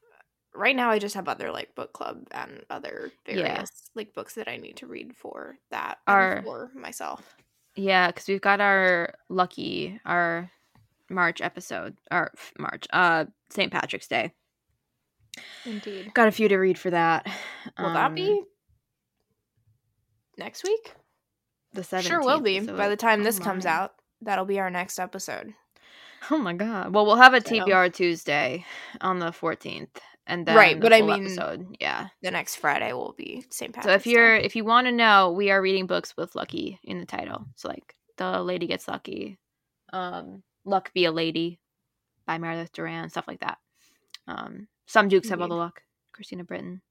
[0.54, 3.36] right now, I just have other like book club and other Yeah.
[3.56, 7.36] various like books that I need to read for that Our- for myself.
[7.76, 10.50] Yeah, because we've got our lucky our
[11.10, 13.72] March episode or March uh St.
[13.72, 14.34] Patrick's Day.
[15.66, 16.14] Indeed.
[16.14, 17.26] Got a few to read for that.
[17.78, 18.44] Will that Um, be
[20.38, 20.94] next week?
[21.74, 22.08] the 17th?
[22.08, 22.66] Sure will be.
[22.66, 23.72] so By the time oh this comes my.
[23.72, 25.54] out, that'll be our next episode.
[26.32, 26.94] Oh my god.
[26.94, 28.66] Well, we'll have a So- TBR Tuesday
[29.02, 31.78] on the 14th and then Right, the but I mean- episode.
[31.80, 32.08] Yeah.
[32.22, 33.74] The next Friday will be St.
[33.74, 36.80] Patrick's So if you're if you want to know, we are reading books with Lucky
[36.84, 37.46] in the title.
[37.56, 39.38] So like The Lady Gets Lucky,
[39.94, 41.60] um Luck Be a Lady
[42.26, 43.60] by Meredith Duran, stuff like that.
[44.28, 45.82] Um Some Dukes Have All the Luck,
[46.14, 46.82] Christina Britton.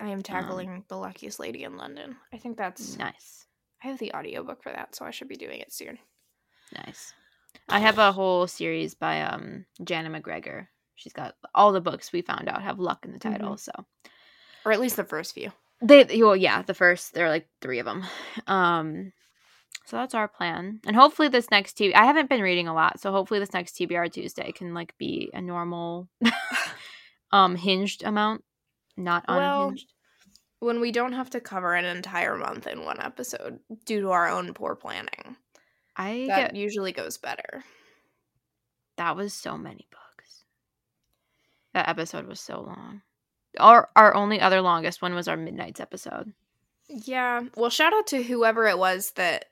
[0.00, 2.16] I um, am tackling The Luckiest Lady in London.
[2.32, 3.46] I think that's Nice.
[3.84, 5.98] I have the audiobook for that, so I should be doing it soon.
[6.74, 7.12] Nice.
[7.68, 10.68] I have a whole series by um Janna MacGregor.
[10.96, 13.60] She's got all the books we found out have luck in the title, Mhm.
[13.60, 13.72] so
[14.64, 15.52] Or at least the first few.
[15.82, 18.04] They well, yeah, the first there are like three of them.
[18.46, 19.12] Um,
[19.84, 21.94] so that's our plan, and hopefully this next T.
[21.94, 25.30] I haven't been reading a lot, so hopefully this next TBR Tuesday can like be
[25.32, 26.08] a normal,
[27.32, 28.44] um, hinged amount,
[28.96, 29.92] not Well, unhinged.
[30.60, 34.28] When we don't have to cover an entire month in one episode due to our
[34.28, 35.36] own poor planning,
[35.96, 37.64] I that get usually goes better.
[38.96, 40.44] that was so many books.
[41.74, 43.02] That episode was so long.
[43.58, 46.32] Our our only other longest one was our midnight's episode.
[46.88, 47.42] Yeah.
[47.56, 49.46] Well, shout out to whoever it was that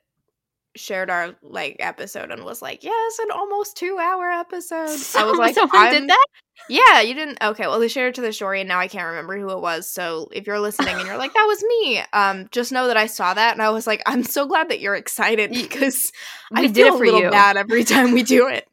[0.75, 5.37] shared our like episode and was like, "Yes, an almost two hour episode." I was
[5.37, 6.25] like, someone I'm- did that.
[6.69, 7.37] Yeah, you didn't.
[7.43, 9.59] Okay, well, they shared it to the story, and now I can't remember who it
[9.59, 9.91] was.
[9.91, 13.07] So if you're listening and you're like, "That was me," um, just know that I
[13.07, 16.11] saw that, and I was like, "I'm so glad that you're excited because
[16.51, 17.29] We I did feel it for a little you.
[17.29, 18.67] bad every time we do it."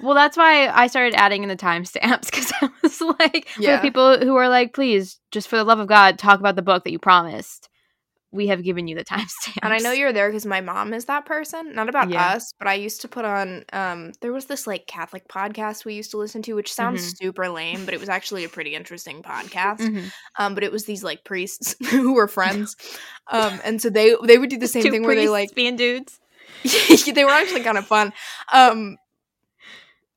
[0.00, 3.76] Well, that's why I started adding in the timestamps because I was like, for Yeah.
[3.76, 6.62] the people who are like, please, just for the love of God, talk about the
[6.62, 7.68] book that you promised.
[8.32, 9.58] We have given you the timestamp.
[9.62, 11.74] And I know you're there because my mom is that person.
[11.74, 12.30] Not about Yeah.
[12.30, 13.64] us, but I used to put on.
[13.72, 17.16] Um, there was this like Catholic podcast we used to listen to, which sounds Mhm.
[17.18, 19.80] super lame, but it was actually a pretty interesting podcast.
[19.80, 20.10] Mhm.
[20.38, 22.74] Um, but it was these like priests who were friends,
[23.30, 26.18] um, and so they they would do the same thing where they like being dudes.
[26.64, 28.12] they were actually kind of fun.
[28.52, 28.96] Um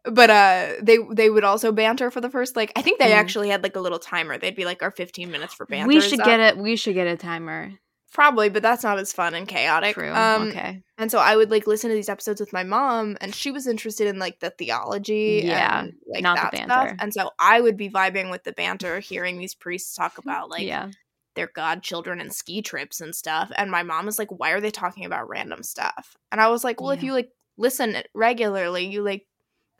[0.05, 3.15] but uh they they would also banter for the first like I think they Mm.
[3.15, 4.37] actually had like a little timer.
[4.37, 5.87] They'd be like our 15 minutes for banter.
[5.87, 6.57] we should up." get it.
[6.57, 7.71] We should get a timer.
[8.15, 9.93] Probably, but that's not as fun and chaotic.
[9.93, 10.13] True.
[10.13, 10.81] Um okay.
[10.97, 13.67] and so I would like listen to these episodes with my mom and she was
[13.67, 16.95] interested in like the theology Yeah, and like not the that stuff.
[16.99, 20.63] And so I would be vibing with the banter, hearing these priests talk about like
[20.63, 20.91] yeah.
[21.35, 23.51] their godchildren and ski trips and stuff.
[23.57, 26.15] And my mom was like, why are they talking about random stuff?
[26.31, 29.27] And I was like, well, if you like listen regularly, you like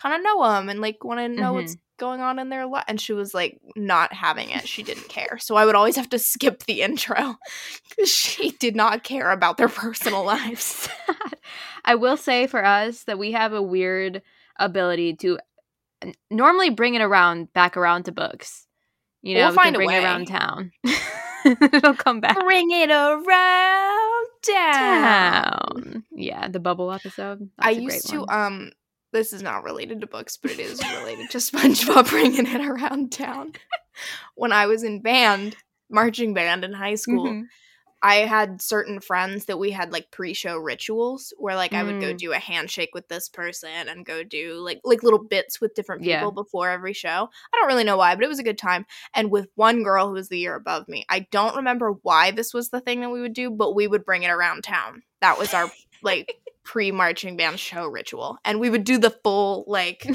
[0.02, 1.56] kind of know them and like want to know Mm-hmm.
[1.56, 2.84] what's going on in their life.
[2.90, 4.68] And she was like, not having it.
[4.68, 5.38] She didn't care.
[5.40, 7.16] So I would always have to skip the intro
[7.90, 10.90] because she did not care about their personal lives.
[11.86, 14.22] I will say for us that we have a weird
[14.58, 15.40] ability to
[16.30, 18.68] normally bring it around back around to books.
[19.22, 20.72] You know, We'll find a bring it around town.
[21.46, 22.38] It'll come back.
[22.44, 24.74] Bring it around town.
[24.74, 26.04] Town.
[26.12, 27.50] Yeah, the bubble episode.
[27.58, 28.30] I That's great used to one.
[28.30, 28.72] um
[29.16, 33.12] this is not related to books, but it is related to SpongeBob bringing it around
[33.12, 33.54] town.
[34.36, 35.56] when I was in band,
[35.90, 37.44] marching band in high school, Mhm.
[38.02, 42.14] I had certain friends that we had like pre-show rituals where like I would go
[42.14, 42.18] Mm.
[42.20, 46.04] do a handshake with this person and go do like like little bits with different
[46.04, 46.30] people Yeah.
[46.30, 47.30] before every show.
[47.54, 48.86] I don't really know why, but it was a good time.
[49.16, 52.54] And with one girl who was the year above me, I don't remember why this
[52.54, 55.02] was the thing that we would do, but we would bring it around town.
[55.22, 55.72] That was our
[56.04, 56.36] like
[56.66, 58.38] pre-marching band show ritual.
[58.44, 60.06] And we would do the full like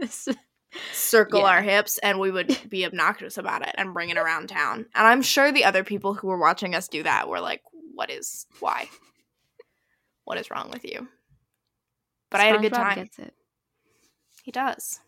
[0.92, 1.46] circle Yeah.
[1.46, 4.86] our hips and we would be obnoxious about it and bring it around town.
[4.94, 7.62] And I'm sure the other people who were watching us do that were like,
[7.94, 8.88] what is, why?
[10.24, 11.06] What is wrong with you?
[12.30, 12.96] But I had a good time.
[12.96, 13.34] Gets it.
[14.42, 15.00] He does.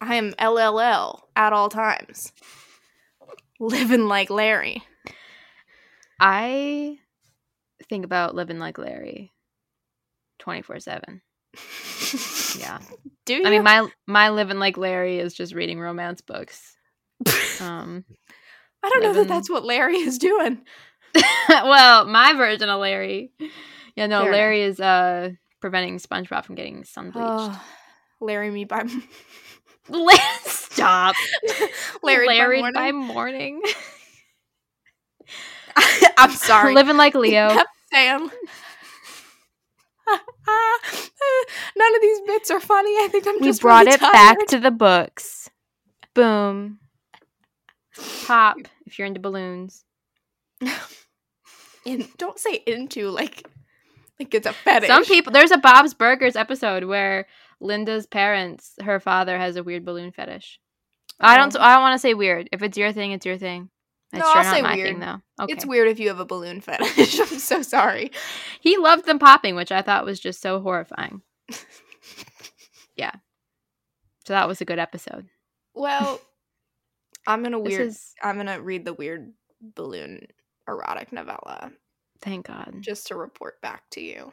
[0.00, 2.32] I am LLL at all times.
[3.58, 4.82] Living like Larry.
[6.20, 6.98] I
[7.88, 9.32] think about living like Larry,
[10.44, 11.22] twenty four seven.
[12.58, 12.78] Yeah,
[13.26, 13.46] Do you?
[13.46, 16.76] I mean my my living like Larry is just reading romance books.
[17.60, 18.04] Um,
[18.82, 20.60] I don't know that that's what Larry is doing.
[21.48, 23.32] well, my version of Larry.
[23.96, 25.30] Yeah, no, Fair Larry is uh
[25.60, 27.26] preventing SpongeBob from getting sun bleached.
[27.26, 27.64] Oh,
[28.20, 28.86] Larry me by
[30.44, 31.14] Stop,
[32.02, 33.60] Larry, Larry by by morning.
[33.60, 33.62] morning.
[36.18, 36.74] I'm sorry.
[36.74, 37.62] living like Leo.
[40.44, 41.44] Kept saying.
[41.76, 42.90] None of these bits are funny.
[42.90, 45.50] I think I'm just we just brought really it back to the books.
[46.14, 46.78] Boom.
[48.26, 49.84] Pop if you're into balloons.
[51.84, 53.46] In, don't say into like
[54.18, 54.88] like it's a fetish.
[54.88, 57.26] Some people there's a Bob's Burgers episode where
[57.60, 60.60] Linda's parents, her father has a weird balloon fetish.
[61.20, 61.60] I don't Oh.
[61.60, 62.48] I don't want to say weird.
[62.52, 63.70] If it's your thing, it's your thing.
[64.14, 64.88] It's No, sure I'll say weird.
[64.88, 65.20] thing though.
[65.40, 65.52] Okay.
[65.52, 67.18] It's weird if you have a balloon fetish.
[67.20, 68.12] I'm so sorry.
[68.60, 71.22] He loved them popping, which I thought was just so horrifying.
[72.96, 73.12] yeah.
[74.26, 75.26] So that was a good episode.
[75.74, 76.20] Well,
[77.26, 77.88] I'm gonna weird.
[77.88, 80.26] is I'm gonna read the weird balloon
[80.68, 81.72] erotic novella
[82.20, 82.76] thank God.
[82.80, 84.32] just to report back to you.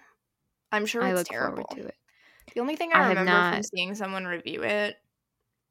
[0.72, 1.64] I'm sure I it's look terrible.
[1.64, 1.96] forward to it.
[2.54, 4.96] The only thing I I, remember from seeing someone review it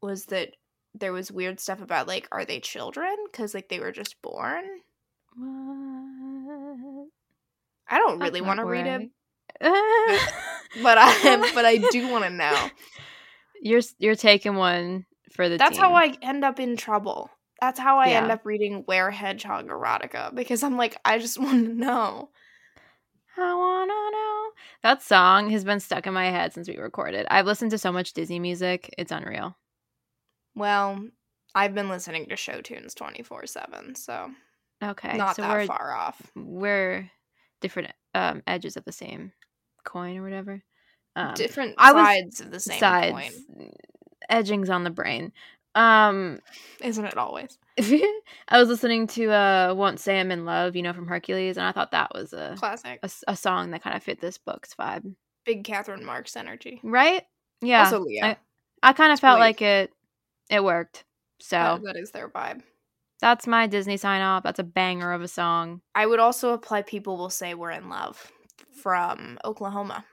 [0.03, 0.55] was that
[0.95, 3.14] there was weird stuff about like, are they children?
[3.30, 4.64] Because like they were just born.
[5.36, 7.09] What?
[7.88, 9.11] I don't That's really want to read it,
[9.61, 10.28] right.
[10.82, 12.70] but I but I do want to know.
[13.61, 15.80] You're you're taking one for the That's team.
[15.80, 17.30] how I end up in trouble.
[17.61, 21.66] That's how I end up reading Where Hedgehog erotica because I'm like, I just want
[21.66, 22.30] to know.
[23.36, 24.51] I wanna know.
[24.82, 27.26] That song has been stuck in my head since we recorded.
[27.30, 29.57] I've listened to so much Disney music; it's unreal.
[30.55, 31.07] Well,
[31.55, 34.30] I've been listening to show tunes 24 7, so
[34.82, 36.20] Okay, not so that we're far off.
[36.36, 37.11] we're
[37.61, 39.32] different um, edges of the same
[39.84, 40.62] coin or whatever.
[41.16, 43.72] Um, Different I was- sides of the same sides, coin,
[44.28, 45.32] edgings on the brain.
[45.74, 46.40] Um,
[46.82, 47.57] isn't it always?
[47.78, 51.64] I was listening to uh, "Won't Say I'm in Love," you know, from Hercules, and
[51.66, 52.98] I thought that was a Classic.
[53.28, 56.80] a song that kind of fit this book's vibe, Big Catherine Marks energy.
[56.82, 57.22] right?
[57.61, 58.24] Yeah, Also Leo.
[58.24, 58.36] I,
[58.82, 59.92] I kind of felt like it.
[60.51, 61.05] It worked.
[61.40, 62.62] So That- that is their vibe.
[63.20, 64.42] that's my Disney sign off.
[64.42, 65.80] That's a banger of a song.
[65.94, 68.30] I would also apply People Will Say We're in Love
[68.82, 70.05] from Oklahoma.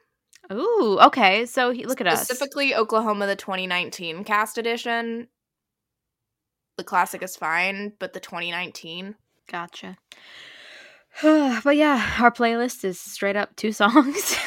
[0.52, 1.46] Ooh, okay.
[1.46, 2.24] So he, look at us.
[2.24, 5.28] Specifically, Oklahoma, the 2019 cast edition.
[6.78, 9.16] The classic is fine, but the 2019.
[9.52, 9.98] Gotcha.
[11.24, 14.38] but yeah, our playlist is straight up two songs.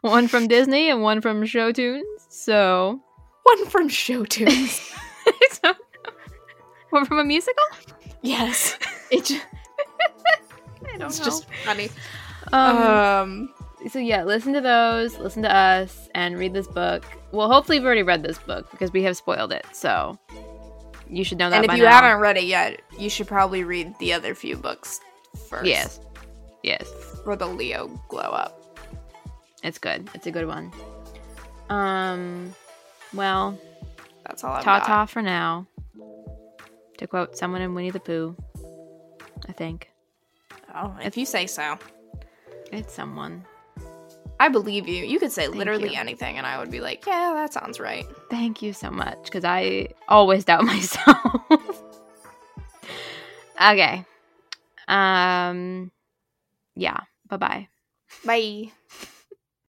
[0.00, 2.06] one from Disney and one from Show Tunes.
[2.28, 3.02] So,
[3.46, 4.92] One from Show Tunes.
[6.90, 7.64] one from a musical?
[8.22, 8.78] yes.
[9.10, 9.40] It ju-
[10.92, 11.24] I don't it's know.
[11.26, 11.90] just funny.
[12.52, 13.54] um, Um,
[13.88, 17.04] so yeah, listen to those, listen to us, and read this book.
[17.30, 19.64] Well, hopefully you've already read this book because we have spoiled it.
[19.72, 20.18] So
[21.08, 21.62] you should know that.
[21.62, 21.92] and if you now.
[22.02, 25.00] haven't read it yet, you should probably read the other few books
[25.48, 25.66] first.
[25.66, 26.00] yes,
[26.64, 26.88] yes,
[27.22, 28.80] For the Leo glow up.
[29.62, 30.10] it's good.
[30.14, 30.72] It's a good one.
[31.68, 32.52] Um,
[33.14, 33.58] well,
[34.26, 35.66] That's all I've ta ta for now.
[36.98, 38.36] To quote someone in Winnie the Pooh,
[39.48, 39.90] I think
[40.74, 41.78] Oh, if you say so.
[42.72, 43.44] it's someone.
[44.38, 45.04] I believe you.
[45.04, 46.00] You could say Thank literally you.
[46.00, 48.04] anything, and I would be like, yeah, that sounds right.
[48.30, 51.16] Thank you so much because I always doubt myself.
[53.60, 54.04] okay.
[54.88, 55.90] Um.
[56.74, 57.00] Yeah.
[57.28, 57.68] Bye bye.
[58.24, 58.72] Bye.